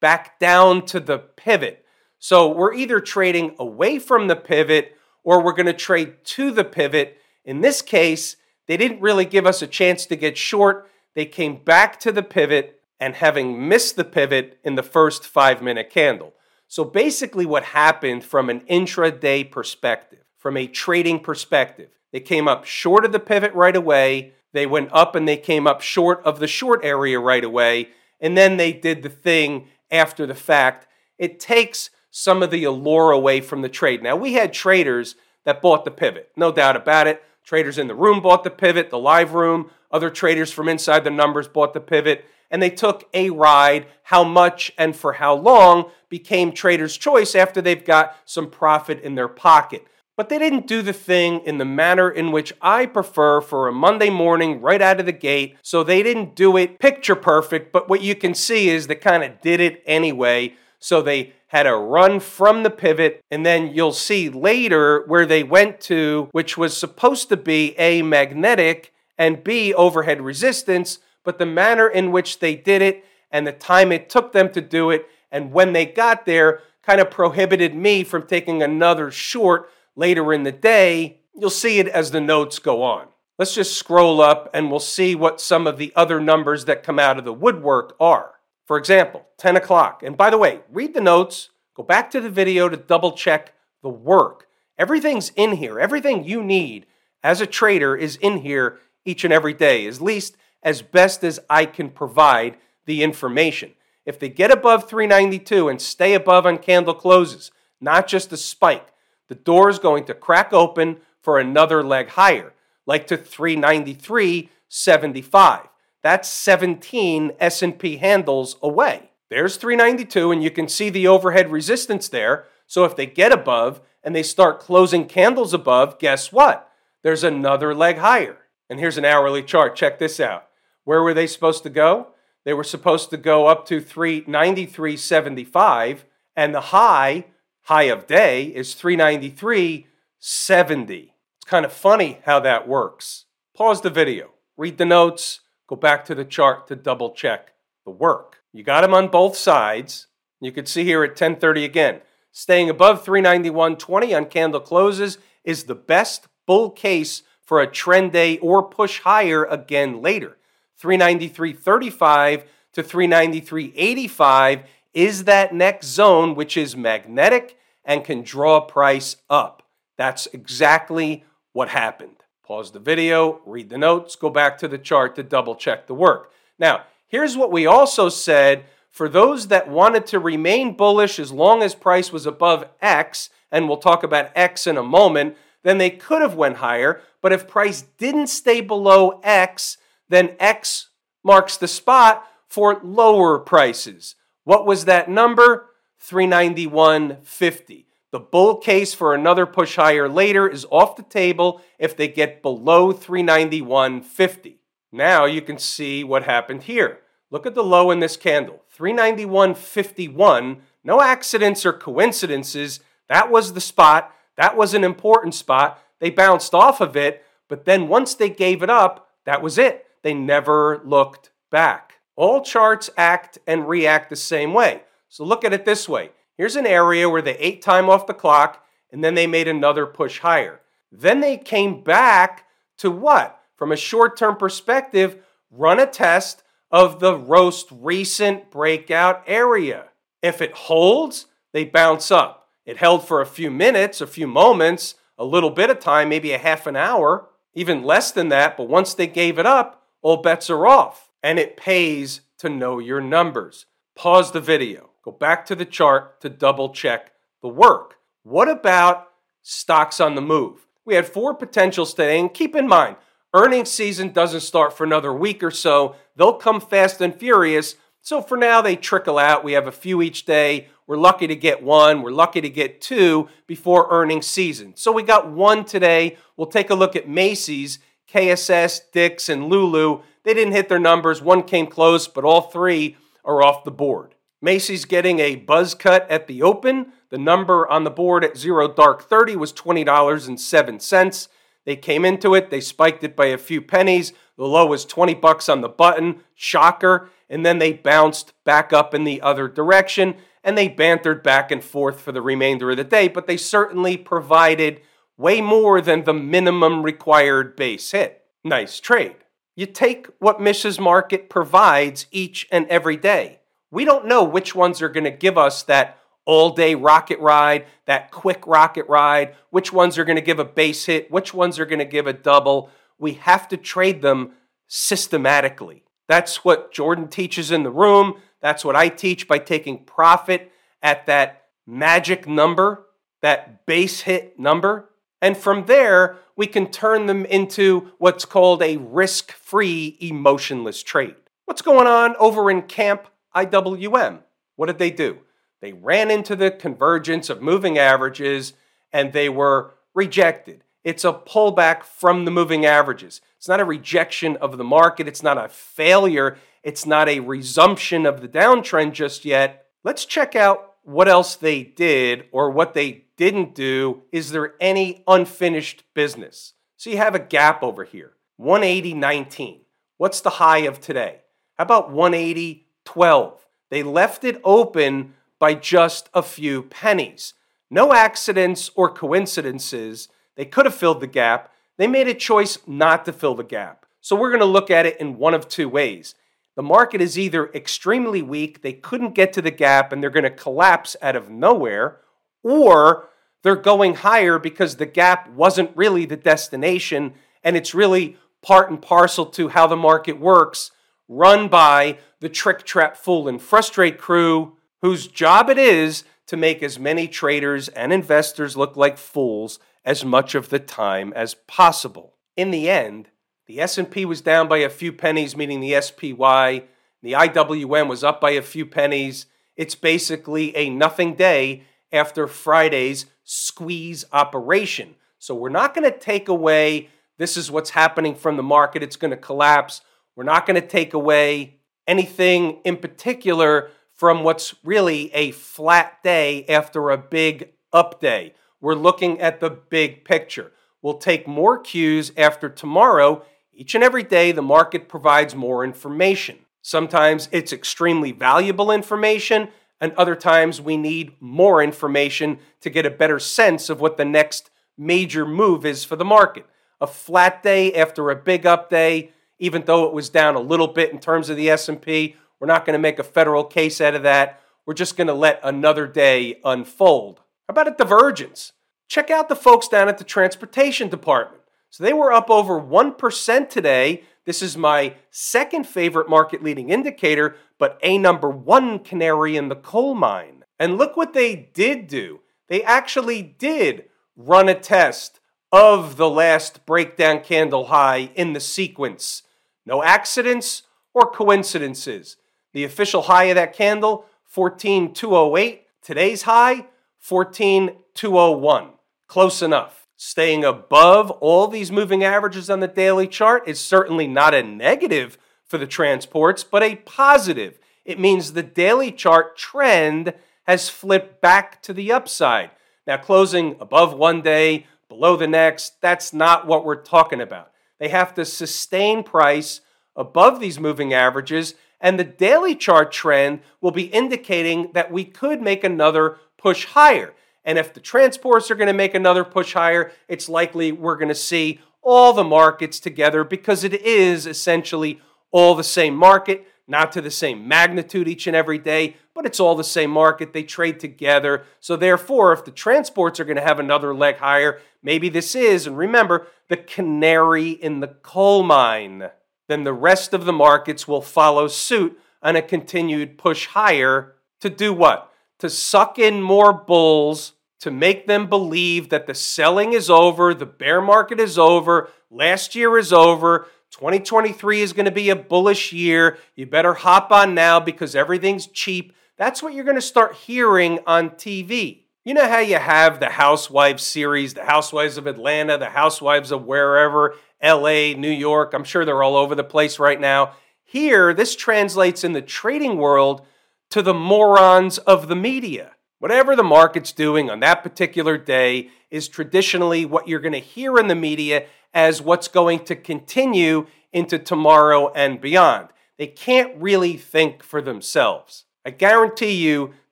back 0.00 0.38
down 0.38 0.84
to 0.86 1.00
the 1.00 1.18
pivot. 1.18 1.84
So 2.18 2.48
we're 2.48 2.74
either 2.74 3.00
trading 3.00 3.54
away 3.58 3.98
from 3.98 4.28
the 4.28 4.36
pivot 4.36 4.96
or 5.22 5.42
we're 5.42 5.52
going 5.52 5.66
to 5.66 5.72
trade 5.72 6.24
to 6.24 6.50
the 6.50 6.64
pivot. 6.64 7.18
In 7.44 7.60
this 7.60 7.82
case, 7.82 8.36
they 8.66 8.76
didn't 8.76 9.00
really 9.00 9.24
give 9.24 9.46
us 9.46 9.62
a 9.62 9.66
chance 9.66 10.06
to 10.06 10.16
get 10.16 10.38
short. 10.38 10.90
They 11.14 11.26
came 11.26 11.62
back 11.62 12.00
to 12.00 12.12
the 12.12 12.22
pivot 12.22 12.80
and 13.00 13.16
having 13.16 13.68
missed 13.68 13.96
the 13.96 14.04
pivot 14.04 14.58
in 14.64 14.74
the 14.74 14.82
first 14.82 15.24
five 15.24 15.60
minute 15.62 15.90
candle. 15.90 16.34
So 16.66 16.84
basically, 16.84 17.46
what 17.46 17.64
happened 17.64 18.24
from 18.24 18.48
an 18.48 18.60
intraday 18.60 19.50
perspective, 19.50 20.24
from 20.38 20.56
a 20.56 20.66
trading 20.66 21.20
perspective, 21.20 21.90
they 22.12 22.20
came 22.20 22.48
up 22.48 22.64
short 22.64 23.04
of 23.04 23.12
the 23.12 23.20
pivot 23.20 23.52
right 23.54 23.76
away. 23.76 24.32
They 24.54 24.66
went 24.66 24.88
up 24.92 25.14
and 25.14 25.28
they 25.28 25.36
came 25.36 25.66
up 25.66 25.82
short 25.82 26.22
of 26.24 26.38
the 26.38 26.46
short 26.46 26.80
area 26.84 27.18
right 27.18 27.44
away. 27.44 27.88
And 28.20 28.38
then 28.38 28.56
they 28.56 28.72
did 28.72 29.02
the 29.02 29.10
thing 29.10 29.66
after 29.90 30.26
the 30.26 30.34
fact. 30.34 30.86
It 31.18 31.40
takes 31.40 31.90
some 32.10 32.40
of 32.40 32.52
the 32.52 32.62
allure 32.62 33.10
away 33.10 33.40
from 33.40 33.62
the 33.62 33.68
trade. 33.68 34.00
Now, 34.00 34.14
we 34.14 34.34
had 34.34 34.52
traders 34.52 35.16
that 35.44 35.60
bought 35.60 35.84
the 35.84 35.90
pivot, 35.90 36.30
no 36.36 36.52
doubt 36.52 36.76
about 36.76 37.08
it. 37.08 37.22
Traders 37.42 37.78
in 37.78 37.88
the 37.88 37.94
room 37.96 38.22
bought 38.22 38.44
the 38.44 38.50
pivot, 38.50 38.90
the 38.90 38.98
live 38.98 39.34
room. 39.34 39.70
Other 39.90 40.08
traders 40.08 40.52
from 40.52 40.68
inside 40.68 41.02
the 41.02 41.10
numbers 41.10 41.48
bought 41.48 41.74
the 41.74 41.80
pivot 41.80 42.24
and 42.50 42.62
they 42.62 42.70
took 42.70 43.08
a 43.12 43.30
ride. 43.30 43.86
How 44.04 44.22
much 44.22 44.70
and 44.78 44.94
for 44.94 45.14
how 45.14 45.34
long 45.34 45.90
became 46.08 46.52
trader's 46.52 46.96
choice 46.96 47.34
after 47.34 47.60
they've 47.60 47.84
got 47.84 48.16
some 48.24 48.48
profit 48.48 49.00
in 49.00 49.16
their 49.16 49.26
pocket. 49.26 49.84
But 50.16 50.28
they 50.28 50.38
didn't 50.38 50.66
do 50.66 50.82
the 50.82 50.92
thing 50.92 51.40
in 51.44 51.58
the 51.58 51.64
manner 51.64 52.08
in 52.08 52.30
which 52.30 52.52
I 52.62 52.86
prefer 52.86 53.40
for 53.40 53.66
a 53.66 53.72
Monday 53.72 54.10
morning 54.10 54.60
right 54.60 54.80
out 54.80 55.00
of 55.00 55.06
the 55.06 55.12
gate. 55.12 55.56
So 55.62 55.82
they 55.82 56.02
didn't 56.02 56.36
do 56.36 56.56
it 56.56 56.78
picture 56.78 57.16
perfect, 57.16 57.72
but 57.72 57.88
what 57.88 58.00
you 58.00 58.14
can 58.14 58.34
see 58.34 58.68
is 58.68 58.86
they 58.86 58.94
kind 58.94 59.24
of 59.24 59.40
did 59.40 59.60
it 59.60 59.82
anyway. 59.86 60.54
So 60.78 61.02
they 61.02 61.32
had 61.48 61.66
a 61.66 61.74
run 61.74 62.20
from 62.20 62.62
the 62.62 62.70
pivot, 62.70 63.24
and 63.30 63.44
then 63.44 63.74
you'll 63.74 63.92
see 63.92 64.28
later 64.28 65.04
where 65.06 65.26
they 65.26 65.42
went 65.42 65.80
to, 65.82 66.28
which 66.32 66.56
was 66.56 66.76
supposed 66.76 67.28
to 67.30 67.36
be 67.36 67.74
A, 67.78 68.02
magnetic, 68.02 68.92
and 69.16 69.42
B, 69.42 69.72
overhead 69.74 70.20
resistance 70.20 70.98
but 71.24 71.38
the 71.38 71.46
manner 71.46 71.88
in 71.88 72.12
which 72.12 72.38
they 72.38 72.54
did 72.54 72.82
it 72.82 73.04
and 73.32 73.46
the 73.46 73.52
time 73.52 73.90
it 73.90 74.08
took 74.08 74.32
them 74.32 74.52
to 74.52 74.60
do 74.60 74.90
it 74.90 75.08
and 75.32 75.50
when 75.50 75.72
they 75.72 75.86
got 75.86 76.26
there 76.26 76.60
kind 76.82 77.00
of 77.00 77.10
prohibited 77.10 77.74
me 77.74 78.04
from 78.04 78.26
taking 78.26 78.62
another 78.62 79.10
short 79.10 79.68
later 79.96 80.32
in 80.32 80.42
the 80.42 80.52
day. 80.52 81.20
You'll 81.34 81.50
see 81.50 81.78
it 81.78 81.88
as 81.88 82.10
the 82.10 82.20
notes 82.20 82.58
go 82.58 82.82
on. 82.82 83.08
Let's 83.38 83.54
just 83.54 83.76
scroll 83.76 84.20
up 84.20 84.48
and 84.54 84.70
we'll 84.70 84.80
see 84.80 85.14
what 85.14 85.40
some 85.40 85.66
of 85.66 85.76
the 85.76 85.92
other 85.96 86.20
numbers 86.20 86.66
that 86.66 86.84
come 86.84 86.98
out 86.98 87.18
of 87.18 87.24
the 87.24 87.32
woodwork 87.32 87.96
are. 87.98 88.34
For 88.64 88.78
example, 88.78 89.26
10 89.38 89.56
o'clock. 89.56 90.02
And 90.02 90.16
by 90.16 90.30
the 90.30 90.38
way, 90.38 90.60
read 90.70 90.94
the 90.94 91.00
notes, 91.00 91.50
go 91.74 91.82
back 91.82 92.10
to 92.12 92.20
the 92.20 92.30
video 92.30 92.68
to 92.68 92.76
double 92.76 93.12
check 93.12 93.52
the 93.82 93.88
work. 93.88 94.46
Everything's 94.78 95.30
in 95.36 95.56
here. 95.56 95.80
Everything 95.80 96.24
you 96.24 96.42
need 96.42 96.86
as 97.22 97.40
a 97.40 97.46
trader 97.46 97.96
is 97.96 98.16
in 98.16 98.38
here 98.38 98.78
each 99.04 99.24
and 99.24 99.32
every 99.32 99.52
day, 99.52 99.86
at 99.86 100.00
least 100.00 100.36
as 100.62 100.80
best 100.80 101.24
as 101.24 101.40
I 101.50 101.66
can 101.66 101.90
provide 101.90 102.56
the 102.86 103.02
information. 103.02 103.72
If 104.06 104.18
they 104.18 104.28
get 104.28 104.50
above 104.50 104.88
392 104.88 105.68
and 105.68 105.80
stay 105.80 106.14
above 106.14 106.46
on 106.46 106.58
candle 106.58 106.94
closes, 106.94 107.50
not 107.80 108.06
just 108.06 108.32
a 108.32 108.36
spike, 108.36 108.88
the 109.28 109.34
door 109.34 109.68
is 109.68 109.78
going 109.78 110.04
to 110.04 110.14
crack 110.14 110.52
open 110.52 110.98
for 111.20 111.38
another 111.38 111.82
leg 111.82 112.08
higher, 112.10 112.52
like 112.86 113.06
to 113.06 113.16
393.75. 113.16 115.68
That's 116.02 116.28
17 116.28 117.32
S&P 117.40 117.96
handles 117.96 118.56
away. 118.62 119.10
There's 119.30 119.56
392 119.56 120.32
and 120.32 120.42
you 120.42 120.50
can 120.50 120.68
see 120.68 120.90
the 120.90 121.08
overhead 121.08 121.50
resistance 121.50 122.08
there. 122.08 122.44
So 122.66 122.84
if 122.84 122.94
they 122.94 123.06
get 123.06 123.32
above 123.32 123.80
and 124.02 124.14
they 124.14 124.22
start 124.22 124.60
closing 124.60 125.06
candles 125.06 125.54
above, 125.54 125.98
guess 125.98 126.30
what? 126.30 126.70
There's 127.02 127.24
another 127.24 127.74
leg 127.74 127.96
higher. 127.98 128.36
And 128.68 128.78
here's 128.78 128.98
an 128.98 129.04
hourly 129.04 129.42
chart. 129.42 129.76
Check 129.76 129.98
this 129.98 130.20
out. 130.20 130.48
Where 130.84 131.02
were 131.02 131.14
they 131.14 131.26
supposed 131.26 131.62
to 131.62 131.70
go? 131.70 132.08
They 132.44 132.54
were 132.54 132.64
supposed 132.64 133.10
to 133.10 133.16
go 133.16 133.46
up 133.46 133.66
to 133.66 133.80
393.75, 133.80 136.00
and 136.36 136.54
the 136.54 136.60
high 136.60 137.24
High 137.64 137.84
of 137.84 138.06
day 138.06 138.44
is 138.44 138.74
393.70. 138.74 139.86
It's 140.20 141.46
kind 141.46 141.64
of 141.64 141.72
funny 141.72 142.18
how 142.24 142.38
that 142.40 142.68
works. 142.68 143.24
Pause 143.56 143.80
the 143.80 143.90
video, 143.90 144.32
read 144.58 144.76
the 144.76 144.84
notes, 144.84 145.40
go 145.66 145.74
back 145.74 146.04
to 146.04 146.14
the 146.14 146.26
chart 146.26 146.66
to 146.68 146.76
double 146.76 147.12
check 147.12 147.54
the 147.86 147.90
work. 147.90 148.42
You 148.52 148.64
got 148.64 148.82
them 148.82 148.92
on 148.92 149.08
both 149.08 149.34
sides. 149.34 150.08
You 150.42 150.52
can 150.52 150.66
see 150.66 150.84
here 150.84 151.02
at 151.04 151.12
1030 151.12 151.64
again. 151.64 152.00
Staying 152.32 152.68
above 152.68 153.02
391.20 153.02 154.14
on 154.14 154.26
candle 154.26 154.60
closes 154.60 155.16
is 155.42 155.64
the 155.64 155.74
best 155.74 156.26
bull 156.46 156.68
case 156.68 157.22
for 157.40 157.62
a 157.62 157.66
trend 157.66 158.12
day 158.12 158.36
or 158.38 158.62
push 158.62 159.00
higher 159.00 159.44
again 159.44 160.02
later. 160.02 160.36
393.35 160.82 162.44
to 162.74 162.82
393.85 162.82 164.64
is 164.94 165.24
that 165.24 165.52
next 165.52 165.88
zone, 165.88 166.34
which 166.34 166.56
is 166.56 166.76
magnetic 166.76 167.58
and 167.84 168.04
can 168.04 168.22
draw 168.22 168.60
price 168.60 169.16
up. 169.28 169.62
That's 169.98 170.26
exactly 170.32 171.24
what 171.52 171.68
happened. 171.68 172.16
Pause 172.46 172.72
the 172.72 172.78
video, 172.78 173.40
read 173.44 173.70
the 173.70 173.78
notes, 173.78 174.16
go 174.16 174.30
back 174.30 174.58
to 174.58 174.68
the 174.68 174.78
chart 174.78 175.16
to 175.16 175.22
double 175.22 175.54
check 175.54 175.86
the 175.86 175.94
work. 175.94 176.30
Now, 176.58 176.84
here's 177.06 177.36
what 177.36 177.50
we 177.50 177.66
also 177.66 178.08
said 178.08 178.64
for 178.90 179.08
those 179.08 179.48
that 179.48 179.68
wanted 179.68 180.06
to 180.06 180.18
remain 180.18 180.76
bullish 180.76 181.18
as 181.18 181.32
long 181.32 181.62
as 181.62 181.74
price 181.74 182.12
was 182.12 182.26
above 182.26 182.64
X, 182.80 183.30
and 183.50 183.68
we'll 183.68 183.78
talk 183.78 184.02
about 184.02 184.30
X 184.36 184.66
in 184.66 184.76
a 184.76 184.82
moment, 184.82 185.36
then 185.62 185.78
they 185.78 185.90
could 185.90 186.22
have 186.22 186.34
went 186.34 186.58
higher, 186.58 187.00
but 187.20 187.32
if 187.32 187.48
price 187.48 187.82
didn't 187.98 188.28
stay 188.28 188.60
below 188.60 189.20
X, 189.24 189.78
then 190.08 190.36
X 190.38 190.90
marks 191.24 191.56
the 191.56 191.66
spot 191.66 192.28
for 192.46 192.78
lower 192.84 193.38
prices. 193.38 194.14
What 194.44 194.66
was 194.66 194.84
that 194.84 195.10
number? 195.10 195.70
391.50. 196.02 197.86
The 198.10 198.20
bull 198.20 198.58
case 198.58 198.94
for 198.94 199.12
another 199.14 199.44
push 199.46 199.76
higher 199.76 200.08
later 200.08 200.48
is 200.48 200.66
off 200.70 200.94
the 200.94 201.02
table 201.02 201.60
if 201.78 201.96
they 201.96 202.06
get 202.06 202.42
below 202.42 202.92
391.50. 202.92 204.58
Now 204.92 205.24
you 205.24 205.42
can 205.42 205.58
see 205.58 206.04
what 206.04 206.22
happened 206.22 206.62
here. 206.64 207.00
Look 207.30 207.46
at 207.46 207.56
the 207.56 207.64
low 207.64 207.90
in 207.90 207.98
this 207.98 208.16
candle 208.16 208.62
391.51. 208.78 210.58
No 210.84 211.00
accidents 211.00 211.66
or 211.66 211.72
coincidences. 211.72 212.78
That 213.08 213.30
was 213.30 213.54
the 213.54 213.60
spot. 213.60 214.14
That 214.36 214.56
was 214.56 214.74
an 214.74 214.84
important 214.84 215.34
spot. 215.34 215.82
They 215.98 216.10
bounced 216.10 216.54
off 216.54 216.80
of 216.80 216.96
it, 216.96 217.24
but 217.48 217.64
then 217.64 217.88
once 217.88 218.14
they 218.14 218.30
gave 218.30 218.62
it 218.62 218.70
up, 218.70 219.08
that 219.24 219.42
was 219.42 219.58
it. 219.58 219.86
They 220.02 220.14
never 220.14 220.80
looked 220.84 221.30
back. 221.50 221.93
All 222.16 222.42
charts 222.42 222.90
act 222.96 223.38
and 223.46 223.68
react 223.68 224.10
the 224.10 224.16
same 224.16 224.52
way. 224.52 224.82
So 225.08 225.24
look 225.24 225.44
at 225.44 225.52
it 225.52 225.64
this 225.64 225.88
way 225.88 226.10
Here's 226.36 226.56
an 226.56 226.66
area 226.66 227.08
where 227.08 227.22
they 227.22 227.36
ate 227.38 227.62
time 227.62 227.88
off 227.88 228.06
the 228.06 228.14
clock 228.14 228.64
and 228.90 229.02
then 229.02 229.14
they 229.14 229.26
made 229.26 229.48
another 229.48 229.86
push 229.86 230.20
higher. 230.20 230.60
Then 230.90 231.20
they 231.20 231.36
came 231.36 231.82
back 231.82 232.46
to 232.78 232.90
what? 232.90 233.40
From 233.56 233.72
a 233.72 233.76
short 233.76 234.16
term 234.16 234.36
perspective, 234.36 235.18
run 235.50 235.78
a 235.78 235.86
test 235.86 236.42
of 236.70 237.00
the 237.00 237.16
most 237.16 237.68
recent 237.70 238.50
breakout 238.50 239.22
area. 239.26 239.86
If 240.22 240.40
it 240.40 240.52
holds, 240.52 241.26
they 241.52 241.64
bounce 241.64 242.10
up. 242.10 242.48
It 242.66 242.78
held 242.78 243.06
for 243.06 243.20
a 243.20 243.26
few 243.26 243.50
minutes, 243.50 244.00
a 244.00 244.06
few 244.06 244.26
moments, 244.26 244.96
a 245.18 245.24
little 245.24 245.50
bit 245.50 245.70
of 245.70 245.78
time, 245.78 246.08
maybe 246.08 246.32
a 246.32 246.38
half 246.38 246.66
an 246.66 246.76
hour, 246.76 247.28
even 247.54 247.84
less 247.84 248.10
than 248.10 248.28
that. 248.30 248.56
But 248.56 248.68
once 248.68 248.94
they 248.94 249.06
gave 249.06 249.38
it 249.38 249.46
up, 249.46 249.84
all 250.02 250.16
bets 250.16 250.50
are 250.50 250.66
off. 250.66 251.10
And 251.24 251.38
it 251.38 251.56
pays 251.56 252.20
to 252.36 252.50
know 252.50 252.78
your 252.78 253.00
numbers. 253.00 253.64
Pause 253.96 254.32
the 254.32 254.40
video. 254.42 254.90
Go 255.02 255.10
back 255.10 255.46
to 255.46 255.54
the 255.54 255.64
chart 255.64 256.20
to 256.20 256.28
double 256.28 256.68
check 256.68 257.12
the 257.40 257.48
work. 257.48 257.96
What 258.24 258.46
about 258.46 259.08
stocks 259.40 260.00
on 260.00 260.16
the 260.16 260.20
move? 260.20 260.66
We 260.84 260.96
had 260.96 261.06
four 261.06 261.32
potentials 261.32 261.94
today, 261.94 262.20
and 262.20 262.32
keep 262.32 262.54
in 262.54 262.68
mind, 262.68 262.96
earnings 263.32 263.70
season 263.70 264.12
doesn't 264.12 264.40
start 264.40 264.76
for 264.76 264.84
another 264.84 265.14
week 265.14 265.42
or 265.42 265.50
so. 265.50 265.96
They'll 266.14 266.34
come 266.34 266.60
fast 266.60 267.00
and 267.00 267.18
furious. 267.18 267.76
So 268.02 268.20
for 268.20 268.36
now, 268.36 268.60
they 268.60 268.76
trickle 268.76 269.18
out. 269.18 269.44
We 269.44 269.52
have 269.52 269.66
a 269.66 269.72
few 269.72 270.02
each 270.02 270.26
day. 270.26 270.68
We're 270.86 270.98
lucky 270.98 271.26
to 271.26 271.36
get 271.36 271.62
one. 271.62 272.02
We're 272.02 272.10
lucky 272.10 272.42
to 272.42 272.50
get 272.50 272.82
two 272.82 273.30
before 273.46 273.88
earnings 273.90 274.26
season. 274.26 274.74
So 274.76 274.92
we 274.92 275.02
got 275.02 275.30
one 275.30 275.64
today. 275.64 276.18
We'll 276.36 276.48
take 276.48 276.68
a 276.68 276.74
look 276.74 276.94
at 276.94 277.08
Macy's, 277.08 277.78
KSS, 278.12 278.82
Dick's, 278.92 279.30
and 279.30 279.48
Lulu. 279.48 280.02
They 280.24 280.34
didn't 280.34 280.54
hit 280.54 280.68
their 280.68 280.78
numbers. 280.78 281.22
One 281.22 281.42
came 281.42 281.66
close, 281.66 282.08
but 282.08 282.24
all 282.24 282.42
three 282.42 282.96
are 283.24 283.42
off 283.42 283.64
the 283.64 283.70
board. 283.70 284.14
Macy's 284.42 284.84
getting 284.84 285.20
a 285.20 285.36
buzz 285.36 285.74
cut 285.74 286.10
at 286.10 286.26
the 286.26 286.42
open. 286.42 286.92
The 287.10 287.18
number 287.18 287.70
on 287.70 287.84
the 287.84 287.90
board 287.90 288.24
at 288.24 288.36
zero 288.36 288.68
dark 288.72 289.08
30 289.08 289.36
was 289.36 289.52
$20.07. 289.52 291.28
They 291.64 291.76
came 291.76 292.04
into 292.04 292.34
it, 292.34 292.50
they 292.50 292.60
spiked 292.60 293.04
it 293.04 293.16
by 293.16 293.26
a 293.26 293.38
few 293.38 293.62
pennies. 293.62 294.12
The 294.36 294.44
low 294.44 294.66
was 294.66 294.84
20 294.84 295.14
bucks 295.14 295.48
on 295.48 295.62
the 295.62 295.68
button, 295.68 296.20
shocker, 296.34 297.08
and 297.30 297.46
then 297.46 297.58
they 297.58 297.72
bounced 297.72 298.34
back 298.44 298.72
up 298.72 298.92
in 298.92 299.04
the 299.04 299.22
other 299.22 299.48
direction 299.48 300.16
and 300.42 300.58
they 300.58 300.68
bantered 300.68 301.22
back 301.22 301.50
and 301.50 301.64
forth 301.64 302.00
for 302.00 302.12
the 302.12 302.20
remainder 302.20 302.70
of 302.70 302.76
the 302.76 302.84
day, 302.84 303.08
but 303.08 303.26
they 303.26 303.38
certainly 303.38 303.96
provided 303.96 304.82
way 305.16 305.40
more 305.40 305.80
than 305.80 306.04
the 306.04 306.12
minimum 306.12 306.82
required 306.82 307.56
base 307.56 307.92
hit. 307.92 308.24
Nice 308.44 308.78
trade. 308.78 309.16
You 309.56 309.66
take 309.66 310.08
what 310.18 310.38
Mrs. 310.38 310.80
Market 310.80 311.28
provides 311.28 312.06
each 312.10 312.48
and 312.50 312.66
every 312.68 312.96
day 312.96 313.40
we 313.74 313.84
don't 313.84 314.06
know 314.06 314.22
which 314.22 314.54
ones 314.54 314.80
are 314.80 314.88
going 314.88 315.04
to 315.04 315.10
give 315.10 315.36
us 315.36 315.64
that 315.64 315.98
all 316.24 316.50
day 316.50 316.76
rocket 316.76 317.18
ride, 317.18 317.66
that 317.86 318.12
quick 318.12 318.46
rocket 318.46 318.86
ride, 318.88 319.34
which 319.50 319.72
ones 319.72 319.98
are 319.98 320.04
going 320.04 320.16
to 320.16 320.22
give 320.22 320.38
a 320.38 320.44
base 320.44 320.86
hit, 320.86 321.10
which 321.10 321.34
ones 321.34 321.58
are 321.58 321.66
going 321.66 321.80
to 321.80 321.84
give 321.84 322.06
a 322.06 322.12
double. 322.12 322.70
We 322.98 323.14
have 323.14 323.48
to 323.48 323.56
trade 323.56 324.00
them 324.00 324.34
systematically. 324.68 325.82
That's 326.06 326.44
what 326.44 326.72
Jordan 326.72 327.08
teaches 327.08 327.50
in 327.50 327.64
the 327.64 327.70
room. 327.70 328.20
That's 328.40 328.64
what 328.64 328.76
I 328.76 328.88
teach 328.88 329.26
by 329.26 329.38
taking 329.38 329.84
profit 329.84 330.52
at 330.80 331.06
that 331.06 331.46
magic 331.66 332.28
number, 332.28 332.86
that 333.22 333.66
base 333.66 334.02
hit 334.02 334.38
number. 334.38 334.88
And 335.24 335.38
from 335.38 335.64
there, 335.64 336.18
we 336.36 336.46
can 336.46 336.70
turn 336.70 337.06
them 337.06 337.24
into 337.24 337.92
what's 337.96 338.26
called 338.26 338.62
a 338.62 338.76
risk 338.76 339.32
free 339.32 339.96
emotionless 339.98 340.82
trade. 340.82 341.14
What's 341.46 341.62
going 341.62 341.86
on 341.86 342.14
over 342.16 342.50
in 342.50 342.60
Camp 342.60 343.06
IWM. 343.34 344.18
What 344.56 344.66
did 344.66 344.76
they 344.76 344.90
do? 344.90 345.20
They 345.62 345.72
ran 345.72 346.10
into 346.10 346.36
the 346.36 346.50
convergence 346.50 347.30
of 347.30 347.40
moving 347.40 347.78
averages 347.78 348.52
and 348.92 349.14
they 349.14 349.30
were 349.30 349.72
rejected. 349.94 350.62
It's 350.84 351.06
a 351.06 351.14
pullback 351.14 351.84
from 351.84 352.26
the 352.26 352.30
moving 352.30 352.66
averages. 352.66 353.22
It's 353.38 353.48
not 353.48 353.60
a 353.60 353.64
rejection 353.64 354.36
of 354.36 354.58
the 354.58 354.62
market. 354.62 355.08
It's 355.08 355.22
not 355.22 355.42
a 355.42 355.48
failure. 355.48 356.36
It's 356.62 356.84
not 356.84 357.08
a 357.08 357.20
resumption 357.20 358.04
of 358.04 358.20
the 358.20 358.28
downtrend 358.28 358.92
just 358.92 359.24
yet. 359.24 359.68
Let's 359.84 360.04
check 360.04 360.36
out 360.36 360.73
what 360.84 361.08
else 361.08 361.34
they 361.34 361.62
did 361.62 362.26
or 362.30 362.50
what 362.50 362.74
they 362.74 363.04
didn't 363.16 363.54
do. 363.54 364.02
Is 364.12 364.30
there 364.30 364.54
any 364.60 365.02
unfinished 365.06 365.84
business? 365.94 366.54
So 366.76 366.90
you 366.90 366.96
have 366.98 367.14
a 367.14 367.20
gap 367.20 367.62
over 367.62 367.84
here 367.84 368.12
180.19. 368.40 369.60
What's 369.96 370.20
the 370.20 370.30
high 370.30 370.58
of 370.58 370.80
today? 370.80 371.20
How 371.56 371.64
about 371.64 371.90
180? 371.90 372.66
12. 372.84 373.46
They 373.70 373.82
left 373.82 374.24
it 374.24 374.40
open 374.44 375.14
by 375.38 375.54
just 375.54 376.08
a 376.14 376.22
few 376.22 376.64
pennies. 376.64 377.34
No 377.70 377.92
accidents 377.92 378.70
or 378.74 378.90
coincidences. 378.90 380.08
They 380.36 380.44
could 380.44 380.66
have 380.66 380.74
filled 380.74 381.00
the 381.00 381.06
gap. 381.06 381.50
They 381.76 381.86
made 381.86 382.08
a 382.08 382.14
choice 382.14 382.58
not 382.66 383.04
to 383.06 383.12
fill 383.12 383.34
the 383.34 383.42
gap. 383.42 383.86
So 384.00 384.14
we're 384.14 384.30
going 384.30 384.40
to 384.40 384.46
look 384.46 384.70
at 384.70 384.86
it 384.86 385.00
in 385.00 385.16
one 385.16 385.34
of 385.34 385.48
two 385.48 385.68
ways. 385.68 386.14
The 386.56 386.62
market 386.62 387.00
is 387.00 387.18
either 387.18 387.50
extremely 387.52 388.22
weak, 388.22 388.62
they 388.62 388.72
couldn't 388.72 389.14
get 389.14 389.32
to 389.32 389.42
the 389.42 389.50
gap 389.50 389.92
and 389.92 390.02
they're 390.02 390.10
going 390.10 390.24
to 390.24 390.30
collapse 390.30 390.96
out 391.02 391.16
of 391.16 391.28
nowhere, 391.28 392.00
or 392.42 393.08
they're 393.42 393.56
going 393.56 393.96
higher 393.96 394.38
because 394.38 394.76
the 394.76 394.86
gap 394.86 395.28
wasn't 395.30 395.76
really 395.76 396.06
the 396.06 396.16
destination 396.16 397.14
and 397.42 397.56
it's 397.56 397.74
really 397.74 398.16
part 398.42 398.70
and 398.70 398.80
parcel 398.80 399.26
to 399.26 399.48
how 399.48 399.66
the 399.66 399.76
market 399.76 400.20
works 400.20 400.70
run 401.08 401.48
by 401.48 401.98
the 402.20 402.28
trick, 402.28 402.64
trap, 402.64 402.96
fool, 402.96 403.28
and 403.28 403.42
frustrate 403.42 403.98
crew, 403.98 404.56
whose 404.80 405.06
job 405.06 405.50
it 405.50 405.58
is 405.58 406.04
to 406.26 406.36
make 406.36 406.62
as 406.62 406.78
many 406.78 407.06
traders 407.06 407.68
and 407.68 407.92
investors 407.92 408.56
look 408.56 408.76
like 408.76 408.96
fools 408.96 409.58
as 409.84 410.04
much 410.04 410.34
of 410.34 410.48
the 410.48 410.58
time 410.58 411.12
as 411.14 411.34
possible. 411.46 412.14
In 412.36 412.50
the 412.50 412.70
end, 412.70 413.10
the 413.46 413.60
S&P 413.60 414.04
was 414.04 414.20
down 414.20 414.48
by 414.48 414.58
a 414.58 414.70
few 414.70 414.92
pennies, 414.92 415.36
meaning 415.36 415.60
the 415.60 415.80
SPY. 415.80 416.64
The 417.02 417.12
IWM 417.12 417.88
was 417.88 418.02
up 418.02 418.20
by 418.20 418.30
a 418.30 418.42
few 418.42 418.64
pennies. 418.64 419.26
It's 419.56 419.74
basically 419.74 420.56
a 420.56 420.70
nothing 420.70 421.14
day 421.14 421.64
after 421.92 422.26
Friday's 422.26 423.06
squeeze 423.22 424.04
operation. 424.12 424.94
So 425.18 425.34
we're 425.34 425.50
not 425.50 425.74
going 425.74 425.90
to 425.90 425.96
take 425.96 426.28
away 426.28 426.88
this 427.16 427.36
is 427.36 427.50
what's 427.50 427.70
happening 427.70 428.14
from 428.14 428.36
the 428.36 428.42
market. 428.42 428.82
It's 428.82 428.96
going 428.96 429.12
to 429.12 429.16
collapse. 429.16 429.82
We're 430.16 430.24
not 430.24 430.46
going 430.46 430.60
to 430.60 430.66
take 430.66 430.94
away 430.94 431.60
anything 431.86 432.60
in 432.64 432.76
particular 432.76 433.70
from 433.94 434.24
what's 434.24 434.54
really 434.64 435.12
a 435.14 435.30
flat 435.30 436.02
day 436.02 436.44
after 436.46 436.90
a 436.90 436.98
big 436.98 437.52
up 437.72 438.00
day. 438.00 438.34
We're 438.60 438.74
looking 438.74 439.20
at 439.20 439.40
the 439.40 439.50
big 439.50 440.04
picture. 440.04 440.52
We'll 440.82 440.98
take 440.98 441.28
more 441.28 441.58
cues 441.58 442.12
after 442.16 442.48
tomorrow. 442.48 443.24
Each 443.56 443.74
and 443.76 443.84
every 443.84 444.02
day, 444.02 444.32
the 444.32 444.42
market 444.42 444.88
provides 444.88 445.34
more 445.34 445.64
information. 445.64 446.38
Sometimes 446.60 447.28
it's 447.30 447.52
extremely 447.52 448.10
valuable 448.10 448.72
information, 448.72 449.48
and 449.80 449.92
other 449.92 450.16
times 450.16 450.60
we 450.60 450.76
need 450.76 451.12
more 451.20 451.62
information 451.62 452.38
to 452.62 452.70
get 452.70 452.86
a 452.86 452.90
better 452.90 453.20
sense 453.20 453.68
of 453.68 453.80
what 453.80 453.96
the 453.96 454.04
next 454.04 454.50
major 454.76 455.24
move 455.24 455.64
is 455.64 455.84
for 455.84 455.94
the 455.94 456.04
market. 456.04 456.46
A 456.80 456.86
flat 456.88 457.44
day 457.44 457.72
after 457.74 458.10
a 458.10 458.16
big 458.16 458.44
up 458.44 458.70
day, 458.70 459.12
even 459.38 459.62
though 459.66 459.86
it 459.86 459.94
was 459.94 460.08
down 460.08 460.34
a 460.34 460.40
little 460.40 460.68
bit 460.68 460.90
in 460.90 460.98
terms 460.98 461.30
of 461.30 461.36
the 461.36 461.50
S&P, 461.50 462.16
we're 462.40 462.48
not 462.48 462.66
going 462.66 462.74
to 462.74 462.78
make 462.78 462.98
a 462.98 463.04
federal 463.04 463.44
case 463.44 463.80
out 463.80 463.94
of 463.94 464.02
that. 464.02 464.40
We're 464.66 464.74
just 464.74 464.96
going 464.96 465.06
to 465.06 465.14
let 465.14 465.38
another 465.44 465.86
day 465.86 466.40
unfold. 466.44 467.20
How 467.46 467.52
about 467.52 467.68
a 467.68 467.70
divergence? 467.70 468.52
Check 468.88 469.10
out 469.10 469.28
the 469.28 469.36
folks 469.36 469.68
down 469.68 469.88
at 469.88 469.98
the 469.98 470.04
transportation 470.04 470.88
department. 470.88 471.43
So 471.74 471.82
they 471.82 471.92
were 471.92 472.12
up 472.12 472.30
over 472.30 472.60
1% 472.60 473.48
today. 473.48 474.04
This 474.26 474.42
is 474.42 474.56
my 474.56 474.94
second 475.10 475.66
favorite 475.66 476.08
market 476.08 476.40
leading 476.40 476.70
indicator, 476.70 477.34
but 477.58 477.80
a 477.82 477.98
number 477.98 478.30
one 478.30 478.78
canary 478.78 479.36
in 479.36 479.48
the 479.48 479.56
coal 479.56 479.96
mine. 479.96 480.44
And 480.56 480.78
look 480.78 480.96
what 480.96 481.14
they 481.14 481.34
did 481.34 481.88
do. 481.88 482.20
They 482.46 482.62
actually 482.62 483.22
did 483.22 483.86
run 484.14 484.48
a 484.48 484.54
test 484.54 485.18
of 485.50 485.96
the 485.96 486.08
last 486.08 486.64
breakdown 486.64 487.18
candle 487.24 487.66
high 487.66 488.10
in 488.14 488.34
the 488.34 488.40
sequence. 488.40 489.24
No 489.66 489.82
accidents 489.82 490.62
or 490.92 491.10
coincidences. 491.10 492.18
The 492.52 492.62
official 492.62 493.02
high 493.02 493.24
of 493.24 493.34
that 493.34 493.52
candle, 493.52 494.06
14208. 494.26 495.66
Today's 495.82 496.22
high, 496.22 496.66
14201. 497.00 498.68
Close 499.08 499.42
enough. 499.42 499.83
Staying 500.06 500.44
above 500.44 501.10
all 501.12 501.48
these 501.48 501.72
moving 501.72 502.04
averages 502.04 502.50
on 502.50 502.60
the 502.60 502.68
daily 502.68 503.08
chart 503.08 503.48
is 503.48 503.58
certainly 503.58 504.06
not 504.06 504.34
a 504.34 504.42
negative 504.42 505.16
for 505.46 505.56
the 505.56 505.66
transports, 505.66 506.44
but 506.44 506.62
a 506.62 506.76
positive. 506.76 507.58
It 507.86 507.98
means 507.98 508.34
the 508.34 508.42
daily 508.42 508.92
chart 508.92 509.34
trend 509.38 510.12
has 510.46 510.68
flipped 510.68 511.22
back 511.22 511.62
to 511.62 511.72
the 511.72 511.90
upside. 511.90 512.50
Now, 512.86 512.98
closing 512.98 513.56
above 513.58 513.94
one 513.96 514.20
day, 514.20 514.66
below 514.90 515.16
the 515.16 515.26
next, 515.26 515.80
that's 515.80 516.12
not 516.12 516.46
what 516.46 516.66
we're 516.66 516.82
talking 516.82 517.22
about. 517.22 517.50
They 517.78 517.88
have 517.88 518.12
to 518.14 518.26
sustain 518.26 519.04
price 519.04 519.62
above 519.96 520.38
these 520.38 520.60
moving 520.60 520.92
averages, 520.92 521.54
and 521.80 521.98
the 521.98 522.04
daily 522.04 522.54
chart 522.54 522.92
trend 522.92 523.40
will 523.62 523.70
be 523.70 523.84
indicating 523.84 524.70
that 524.74 524.92
we 524.92 525.06
could 525.06 525.40
make 525.40 525.64
another 525.64 526.18
push 526.36 526.66
higher. 526.66 527.14
And 527.44 527.58
if 527.58 527.74
the 527.74 527.80
transports 527.80 528.50
are 528.50 528.54
going 528.54 528.68
to 528.68 528.72
make 528.72 528.94
another 528.94 529.24
push 529.24 529.52
higher, 529.52 529.92
it's 530.08 530.28
likely 530.28 530.72
we're 530.72 530.96
going 530.96 531.08
to 531.08 531.14
see 531.14 531.60
all 531.82 532.12
the 532.12 532.24
markets 532.24 532.80
together 532.80 533.22
because 533.24 533.62
it 533.64 533.74
is 533.74 534.26
essentially 534.26 535.00
all 535.30 535.54
the 535.54 535.64
same 535.64 535.94
market, 535.94 536.46
not 536.66 536.92
to 536.92 537.02
the 537.02 537.10
same 537.10 537.46
magnitude 537.46 538.08
each 538.08 538.26
and 538.26 538.34
every 538.34 538.56
day, 538.56 538.96
but 539.14 539.26
it's 539.26 539.38
all 539.38 539.54
the 539.54 539.62
same 539.62 539.90
market. 539.90 540.32
They 540.32 540.42
trade 540.42 540.80
together. 540.80 541.44
So, 541.60 541.76
therefore, 541.76 542.32
if 542.32 542.44
the 542.44 542.50
transports 542.50 543.20
are 543.20 543.24
going 543.24 543.36
to 543.36 543.42
have 543.42 543.60
another 543.60 543.94
leg 543.94 544.16
higher, 544.16 544.60
maybe 544.82 545.08
this 545.08 545.34
is, 545.34 545.66
and 545.66 545.76
remember, 545.76 546.26
the 546.48 546.56
canary 546.56 547.50
in 547.50 547.80
the 547.80 547.88
coal 547.88 548.42
mine, 548.42 549.10
then 549.48 549.64
the 549.64 549.72
rest 549.72 550.14
of 550.14 550.24
the 550.24 550.32
markets 550.32 550.88
will 550.88 551.02
follow 551.02 551.48
suit 551.48 551.98
on 552.22 552.36
a 552.36 552.42
continued 552.42 553.18
push 553.18 553.46
higher 553.48 554.14
to 554.40 554.48
do 554.48 554.72
what? 554.72 555.12
To 555.40 555.50
suck 555.50 555.98
in 555.98 556.22
more 556.22 556.52
bulls, 556.52 557.32
to 557.60 557.70
make 557.70 558.06
them 558.06 558.28
believe 558.28 558.90
that 558.90 559.06
the 559.06 559.14
selling 559.14 559.72
is 559.72 559.90
over, 559.90 560.34
the 560.34 560.46
bear 560.46 560.80
market 560.80 561.18
is 561.18 561.38
over, 561.38 561.90
last 562.10 562.54
year 562.54 562.78
is 562.78 562.92
over, 562.92 563.48
2023 563.70 564.60
is 564.60 564.72
going 564.72 564.84
to 564.84 564.92
be 564.92 565.10
a 565.10 565.16
bullish 565.16 565.72
year. 565.72 566.18
You 566.36 566.46
better 566.46 566.74
hop 566.74 567.10
on 567.10 567.34
now 567.34 567.58
because 567.58 567.96
everything's 567.96 568.46
cheap. 568.46 568.94
That's 569.16 569.42
what 569.42 569.52
you're 569.52 569.64
going 569.64 569.76
to 569.76 569.82
start 569.82 570.14
hearing 570.14 570.78
on 570.86 571.10
TV. 571.10 571.84
You 572.04 572.14
know 572.14 572.28
how 572.28 572.38
you 572.38 572.56
have 572.56 573.00
the 573.00 573.08
Housewives 573.08 573.82
series, 573.82 574.34
the 574.34 574.44
Housewives 574.44 574.96
of 574.98 575.06
Atlanta, 575.06 575.56
the 575.56 575.70
Housewives 575.70 576.30
of 576.30 576.44
wherever, 576.44 577.14
LA, 577.42 577.94
New 577.94 578.10
York. 578.10 578.52
I'm 578.52 578.62
sure 578.62 578.84
they're 578.84 579.02
all 579.02 579.16
over 579.16 579.34
the 579.34 579.42
place 579.42 579.78
right 579.78 579.98
now. 579.98 580.34
Here, 580.62 581.14
this 581.14 581.34
translates 581.34 582.04
in 582.04 582.12
the 582.12 582.22
trading 582.22 582.76
world 582.76 583.26
to 583.74 583.82
the 583.82 583.92
morons 583.92 584.78
of 584.78 585.08
the 585.08 585.16
media. 585.16 585.72
Whatever 585.98 586.36
the 586.36 586.44
market's 586.44 586.92
doing 586.92 587.28
on 587.28 587.40
that 587.40 587.64
particular 587.64 588.16
day 588.16 588.70
is 588.88 589.08
traditionally 589.08 589.84
what 589.84 590.06
you're 590.06 590.20
going 590.20 590.32
to 590.32 590.38
hear 590.38 590.78
in 590.78 590.86
the 590.86 590.94
media 590.94 591.46
as 591.74 592.00
what's 592.00 592.28
going 592.28 592.64
to 592.66 592.76
continue 592.76 593.66
into 593.92 594.16
tomorrow 594.16 594.92
and 594.92 595.20
beyond. 595.20 595.70
They 595.98 596.06
can't 596.06 596.56
really 596.56 596.96
think 596.96 597.42
for 597.42 597.60
themselves. 597.60 598.44
I 598.64 598.70
guarantee 598.70 599.32
you 599.32 599.74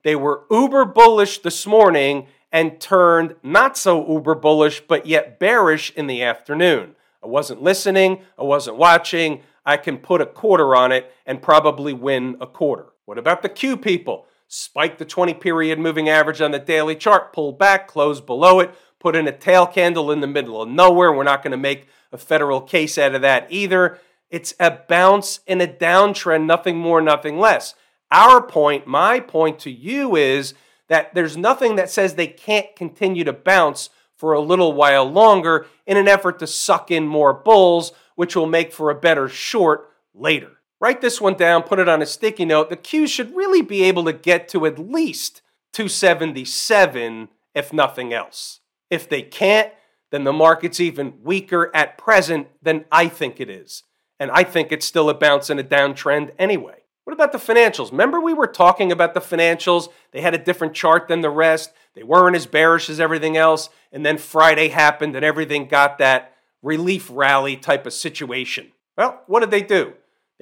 they 0.05 0.15
were 0.15 0.45
uber 0.49 0.85
bullish 0.85 1.39
this 1.39 1.67
morning 1.67 2.27
and 2.53 2.79
turned 2.79 3.35
not 3.43 3.77
so 3.77 4.09
uber 4.09 4.35
bullish, 4.35 4.79
but 4.87 5.07
yet 5.07 5.39
bearish 5.39 5.91
in 5.93 6.07
the 6.07 6.23
afternoon. 6.23 6.95
I 7.21 7.27
wasn't 7.27 7.61
listening, 7.61 8.21
I 8.39 8.43
wasn't 8.43 8.77
watching. 8.77 9.41
I 9.65 9.75
can 9.75 9.97
put 9.97 10.21
a 10.21 10.25
quarter 10.25 10.73
on 10.73 10.93
it 10.93 11.11
and 11.25 11.41
probably 11.41 11.91
win 11.91 12.37
a 12.39 12.47
quarter. 12.47 12.92
What 13.05 13.17
about 13.17 13.41
the 13.41 13.49
Q 13.49 13.77
people? 13.77 14.27
Spike 14.47 14.97
the 14.97 15.05
20 15.05 15.33
period 15.35 15.79
moving 15.79 16.09
average 16.09 16.41
on 16.41 16.51
the 16.51 16.59
daily 16.59 16.95
chart, 16.95 17.33
pull 17.33 17.51
back, 17.51 17.87
close 17.87 18.21
below 18.21 18.59
it, 18.59 18.73
put 18.99 19.15
in 19.15 19.27
a 19.27 19.31
tail 19.31 19.65
candle 19.67 20.11
in 20.11 20.21
the 20.21 20.27
middle 20.27 20.61
of 20.61 20.69
nowhere. 20.69 21.11
We're 21.11 21.23
not 21.23 21.43
going 21.43 21.51
to 21.51 21.57
make 21.57 21.87
a 22.11 22.17
federal 22.17 22.61
case 22.61 22.97
out 22.97 23.15
of 23.15 23.21
that 23.21 23.47
either. 23.49 23.99
It's 24.29 24.53
a 24.59 24.71
bounce 24.71 25.41
in 25.45 25.59
a 25.59 25.67
downtrend, 25.67 26.45
nothing 26.45 26.77
more, 26.77 27.01
nothing 27.01 27.39
less. 27.39 27.75
Our 28.11 28.41
point, 28.41 28.87
my 28.87 29.19
point 29.19 29.59
to 29.59 29.71
you 29.71 30.15
is 30.15 30.53
that 30.87 31.13
there's 31.13 31.35
nothing 31.35 31.75
that 31.75 31.89
says 31.89 32.13
they 32.13 32.27
can't 32.27 32.75
continue 32.75 33.23
to 33.23 33.33
bounce 33.33 33.89
for 34.15 34.33
a 34.33 34.39
little 34.39 34.73
while 34.73 35.09
longer 35.09 35.65
in 35.85 35.97
an 35.97 36.07
effort 36.07 36.39
to 36.39 36.47
suck 36.47 36.91
in 36.91 37.07
more 37.07 37.33
bulls, 37.33 37.91
which 38.15 38.35
will 38.35 38.45
make 38.45 38.71
for 38.71 38.89
a 38.89 38.95
better 38.95 39.27
short 39.27 39.89
later. 40.13 40.51
Write 40.83 40.99
this 40.99 41.21
one 41.21 41.35
down, 41.35 41.63
put 41.63 41.79
it 41.79 41.87
on 41.87 42.01
a 42.01 42.05
sticky 42.05 42.43
note. 42.43 42.69
The 42.69 42.75
Q 42.75 43.07
should 43.07 43.33
really 43.37 43.61
be 43.61 43.83
able 43.83 44.03
to 44.03 44.11
get 44.11 44.49
to 44.49 44.65
at 44.65 44.77
least 44.77 45.41
277, 45.71 47.29
if 47.55 47.71
nothing 47.71 48.13
else. 48.13 48.59
If 48.89 49.07
they 49.07 49.21
can't, 49.21 49.71
then 50.11 50.25
the 50.25 50.33
market's 50.33 50.81
even 50.81 51.23
weaker 51.23 51.71
at 51.73 51.97
present 51.97 52.49
than 52.61 52.83
I 52.91 53.07
think 53.07 53.39
it 53.39 53.49
is. 53.49 53.83
And 54.19 54.29
I 54.31 54.43
think 54.43 54.73
it's 54.73 54.85
still 54.85 55.09
a 55.09 55.13
bounce 55.13 55.49
and 55.49 55.57
a 55.57 55.63
downtrend 55.63 56.31
anyway. 56.37 56.79
What 57.05 57.13
about 57.13 57.31
the 57.31 57.37
financials? 57.37 57.91
Remember, 57.91 58.19
we 58.19 58.33
were 58.33 58.45
talking 58.45 58.91
about 58.91 59.13
the 59.13 59.21
financials. 59.21 59.87
They 60.11 60.19
had 60.19 60.33
a 60.33 60.37
different 60.37 60.73
chart 60.73 61.07
than 61.07 61.21
the 61.21 61.29
rest. 61.29 61.71
They 61.95 62.03
weren't 62.03 62.35
as 62.35 62.45
bearish 62.45 62.89
as 62.89 62.99
everything 62.99 63.37
else. 63.37 63.69
And 63.93 64.05
then 64.05 64.17
Friday 64.17 64.67
happened 64.67 65.15
and 65.15 65.23
everything 65.23 65.69
got 65.69 65.97
that 65.99 66.33
relief 66.61 67.09
rally 67.09 67.55
type 67.55 67.85
of 67.85 67.93
situation. 67.93 68.73
Well, 68.97 69.21
what 69.27 69.39
did 69.39 69.51
they 69.51 69.63
do? 69.63 69.93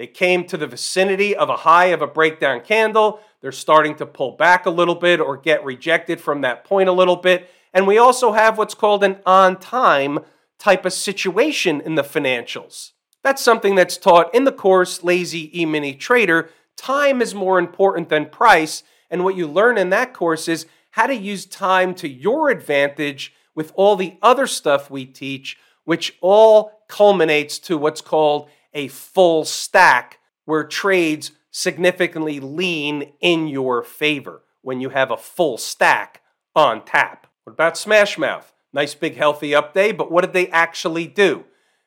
They 0.02 0.08
came 0.08 0.48
to 0.48 0.56
the 0.56 0.66
vicinity 0.66 1.36
of 1.36 1.48
a 1.48 1.58
high 1.58 1.92
of 1.92 2.02
a 2.02 2.08
breakdown 2.08 2.62
candle. 2.62 3.20
They're 3.40 3.52
starting 3.52 3.94
to 3.98 4.04
pull 4.04 4.32
back 4.32 4.66
a 4.66 4.70
little 4.70 4.96
bit 4.96 5.20
or 5.20 5.36
get 5.36 5.64
rejected 5.64 6.20
from 6.20 6.40
that 6.40 6.64
point 6.64 6.88
a 6.88 6.92
little 6.92 7.14
bit. 7.14 7.48
And 7.72 7.86
we 7.86 7.98
also 7.98 8.32
have 8.32 8.58
what's 8.58 8.74
called 8.74 9.04
an 9.04 9.18
on 9.24 9.60
time 9.60 10.18
type 10.58 10.84
of 10.84 10.92
situation 10.92 11.80
in 11.80 11.94
the 11.94 12.02
financials. 12.02 12.90
That's 13.22 13.40
something 13.40 13.76
that's 13.76 13.96
taught 13.96 14.34
in 14.34 14.42
the 14.42 14.50
course 14.50 15.04
Lazy 15.04 15.56
E 15.56 15.64
Mini 15.66 15.94
Trader. 15.94 16.50
Time 16.76 17.22
is 17.22 17.32
more 17.32 17.60
important 17.60 18.08
than 18.08 18.26
price. 18.26 18.82
And 19.08 19.22
what 19.22 19.36
you 19.36 19.46
learn 19.46 19.78
in 19.78 19.90
that 19.90 20.12
course 20.12 20.48
is 20.48 20.66
how 20.90 21.06
to 21.06 21.14
use 21.14 21.46
time 21.46 21.94
to 21.94 22.08
your 22.08 22.50
advantage 22.50 23.32
with 23.54 23.70
all 23.76 23.94
the 23.94 24.18
other 24.20 24.48
stuff 24.48 24.90
we 24.90 25.06
teach, 25.06 25.58
which 25.84 26.18
all 26.20 26.82
culminates 26.88 27.60
to 27.60 27.78
what's 27.78 28.00
called 28.00 28.50
a 28.74 28.88
full 28.88 29.44
stack, 29.44 30.18
where 30.44 30.64
trades 30.64 31.32
significantly 31.50 32.40
lean 32.40 33.12
in 33.20 33.46
your 33.46 33.82
favor 33.82 34.42
when 34.62 34.80
you 34.80 34.90
have 34.90 35.10
a 35.10 35.16
full 35.16 35.58
stack 35.58 36.22
on 36.54 36.84
tap. 36.84 37.26
What 37.44 37.52
about 37.52 37.76
Smash 37.76 38.16
Mouth? 38.16 38.52
Nice 38.72 38.94
big 38.94 39.16
healthy 39.16 39.54
up 39.54 39.74
day, 39.74 39.92
but 39.92 40.10
what 40.10 40.22
did 40.22 40.32
they 40.32 40.48
actually 40.48 41.06
do? 41.06 41.44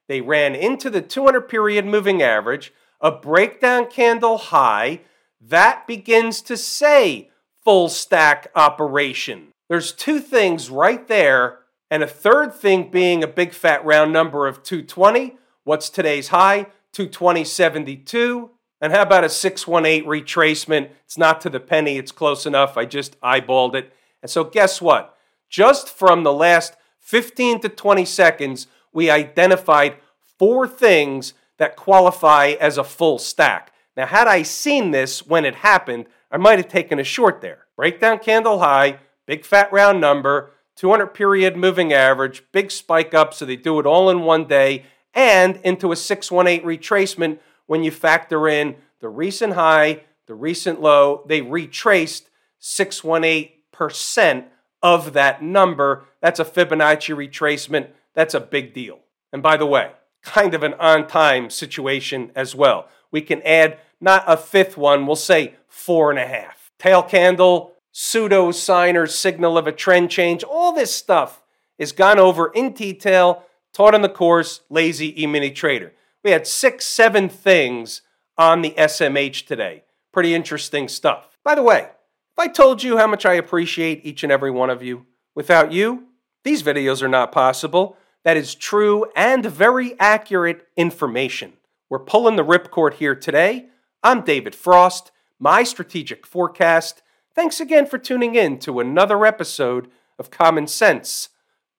They 0.08 0.22
ran 0.22 0.54
into 0.54 0.90
the 0.90 1.02
200 1.02 1.42
period 1.50 1.86
moving 1.86 2.22
average, 2.22 2.72
a 3.02 3.12
breakdown 3.12 3.90
candle 3.90 4.38
high. 4.38 5.02
That 5.42 5.88
begins 5.88 6.42
to 6.44 6.58
say 6.58 7.32
full 7.64 7.90
stack 7.90 8.52
operation. 8.56 9.48
There's 9.68 9.92
two 9.92 10.20
things 10.20 10.70
right 10.70 11.08
there, 11.08 11.60
and 11.90 12.04
a 12.04 12.08
third 12.08 12.54
thing 12.54 12.92
being 12.92 13.24
a 13.24 13.28
big 13.28 13.54
fat 13.54 13.84
round 13.84 14.14
number 14.14 14.48
of 14.48 14.62
220. 14.62 15.38
What's 15.64 15.90
today's 15.90 16.28
high? 16.28 16.68
220.72. 16.96 18.50
And 18.82 18.94
how 18.94 19.02
about 19.02 19.24
a 19.24 19.30
618 19.30 20.06
retracement? 20.06 20.90
It's 21.04 21.18
not 21.18 21.42
to 21.42 21.50
the 21.50 21.60
penny, 21.60 21.98
it's 21.98 22.12
close 22.12 22.46
enough. 22.46 22.78
I 22.78 22.86
just 22.86 23.20
eyeballed 23.22 23.76
it. 23.76 23.94
And 24.22 24.30
so, 24.30 24.44
guess 24.44 24.82
what? 24.82 25.18
Just 25.50 25.90
from 25.90 26.24
the 26.24 26.34
last 26.34 26.76
15 27.00 27.62
to 27.62 27.70
20 27.70 28.06
seconds, 28.06 28.68
we 28.94 29.10
identified 29.10 29.98
four 30.40 30.68
things 30.68 31.34
that 31.58 31.76
qualify 31.76 32.56
as 32.60 32.78
a 32.78 32.84
full 32.84 33.20
stack. 33.20 33.72
Now, 33.96 34.08
had 34.08 34.28
I 34.28 34.42
seen 34.42 34.92
this 34.92 35.26
when 35.26 35.46
it 35.46 35.56
happened, 35.56 36.08
I 36.32 36.38
might 36.38 36.60
have 36.60 36.68
taken 36.68 37.00
a 37.00 37.04
short 37.04 37.42
there. 37.42 37.66
Breakdown 37.76 38.20
candle 38.20 38.60
high, 38.60 39.00
big 39.26 39.46
fat 39.46 39.72
round 39.72 40.02
number, 40.02 40.52
200 40.76 41.08
period 41.08 41.56
moving 41.56 41.94
average, 41.94 42.44
big 42.52 42.72
spike 42.72 43.14
up, 43.14 43.34
so 43.34 43.46
they 43.46 43.56
do 43.56 43.80
it 43.80 43.86
all 43.86 44.10
in 44.10 44.22
one 44.22 44.46
day, 44.46 44.84
and 45.16 45.60
into 45.64 45.92
a 45.92 45.96
618 45.96 46.68
retracement 46.68 47.40
when 47.66 47.84
you 47.84 47.90
factor 47.90 48.48
in 48.48 48.76
the 49.00 49.10
recent 49.10 49.54
high, 49.54 50.04
the 50.28 50.36
recent 50.36 50.82
low, 50.82 51.24
they 51.26 51.42
retraced 51.42 52.30
618% 52.62 54.46
of 54.84 55.14
that 55.14 55.42
number. 55.42 56.06
That's 56.22 56.40
a 56.40 56.46
Fibonacci 56.46 57.16
retracement. 57.16 57.88
That's 58.14 58.34
a 58.34 58.40
big 58.40 58.74
deal. 58.74 59.00
And 59.32 59.42
by 59.42 59.58
the 59.58 59.66
way, 59.66 59.92
kind 60.22 60.54
of 60.54 60.64
an 60.64 60.74
on 60.76 61.08
time 61.08 61.50
situation 61.50 62.32
as 62.36 62.56
well. 62.56 62.88
We 63.12 63.22
can 63.22 63.42
add 63.44 63.80
not 64.02 64.24
a 64.28 64.36
fifth 64.38 64.78
one, 64.78 65.06
we'll 65.06 65.16
say 65.16 65.56
four 65.68 66.10
and 66.10 66.20
a 66.20 66.28
half. 66.28 66.72
Tail 66.78 67.02
candle, 67.02 67.74
pseudo 67.92 68.52
signer, 68.52 69.08
signal 69.08 69.58
of 69.58 69.68
a 69.68 69.72
trend 69.72 70.12
change, 70.12 70.44
all 70.44 70.74
this 70.74 70.94
stuff 70.94 71.42
is 71.78 71.92
gone 71.92 72.20
over 72.20 72.52
in 72.54 72.74
detail, 72.74 73.45
taught 73.76 73.94
in 73.94 74.02
the 74.02 74.10
course, 74.10 74.62
Lazy 74.70 75.22
E-mini 75.22 75.52
Trader. 75.52 75.92
We 76.24 76.32
had 76.32 76.48
six, 76.48 76.86
seven 76.86 77.28
things 77.28 78.02
on 78.38 78.62
the 78.62 78.72
SMH 78.72 79.46
today. 79.46 79.84
Pretty 80.14 80.34
interesting 80.34 80.88
stuff. 80.88 81.38
By 81.44 81.56
the 81.56 81.62
way, 81.62 81.80
if 81.82 82.40
I 82.40 82.48
told 82.48 82.84
you 82.84 82.98
how 82.98 83.06
much 83.06 83.26
I 83.26 83.34
appreciate 83.34 84.06
each 84.06 84.24
and 84.24 84.32
every 84.32 84.50
one 84.50 84.70
of 84.70 84.82
you, 84.82 85.06
without 85.36 85.74
you, 85.74 86.06
these 86.46 86.64
videos 86.64 87.04
are 87.04 87.10
not 87.10 87.34
possible. 87.34 87.98
That 88.24 88.38
is 88.38 88.56
true 88.56 89.08
and 89.14 89.46
very 89.46 90.00
accurate 90.00 90.68
information. 90.78 91.54
We're 91.90 92.00
pulling 92.00 92.38
the 92.38 92.46
ripcord 92.46 92.94
here 92.94 93.14
today. 93.14 93.68
I'm 94.02 94.22
David 94.22 94.56
Frost, 94.56 95.12
my 95.38 95.64
strategic 95.64 96.26
forecast. 96.26 97.02
Thanks 97.36 97.60
again 97.60 97.88
for 97.88 97.98
tuning 97.98 98.36
in 98.36 98.58
to 98.60 98.80
another 98.80 99.26
episode 99.26 99.90
of 100.18 100.32
Common 100.32 100.68
Sense 100.68 101.30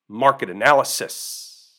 Market 0.08 0.50
Analysis. 0.50 1.45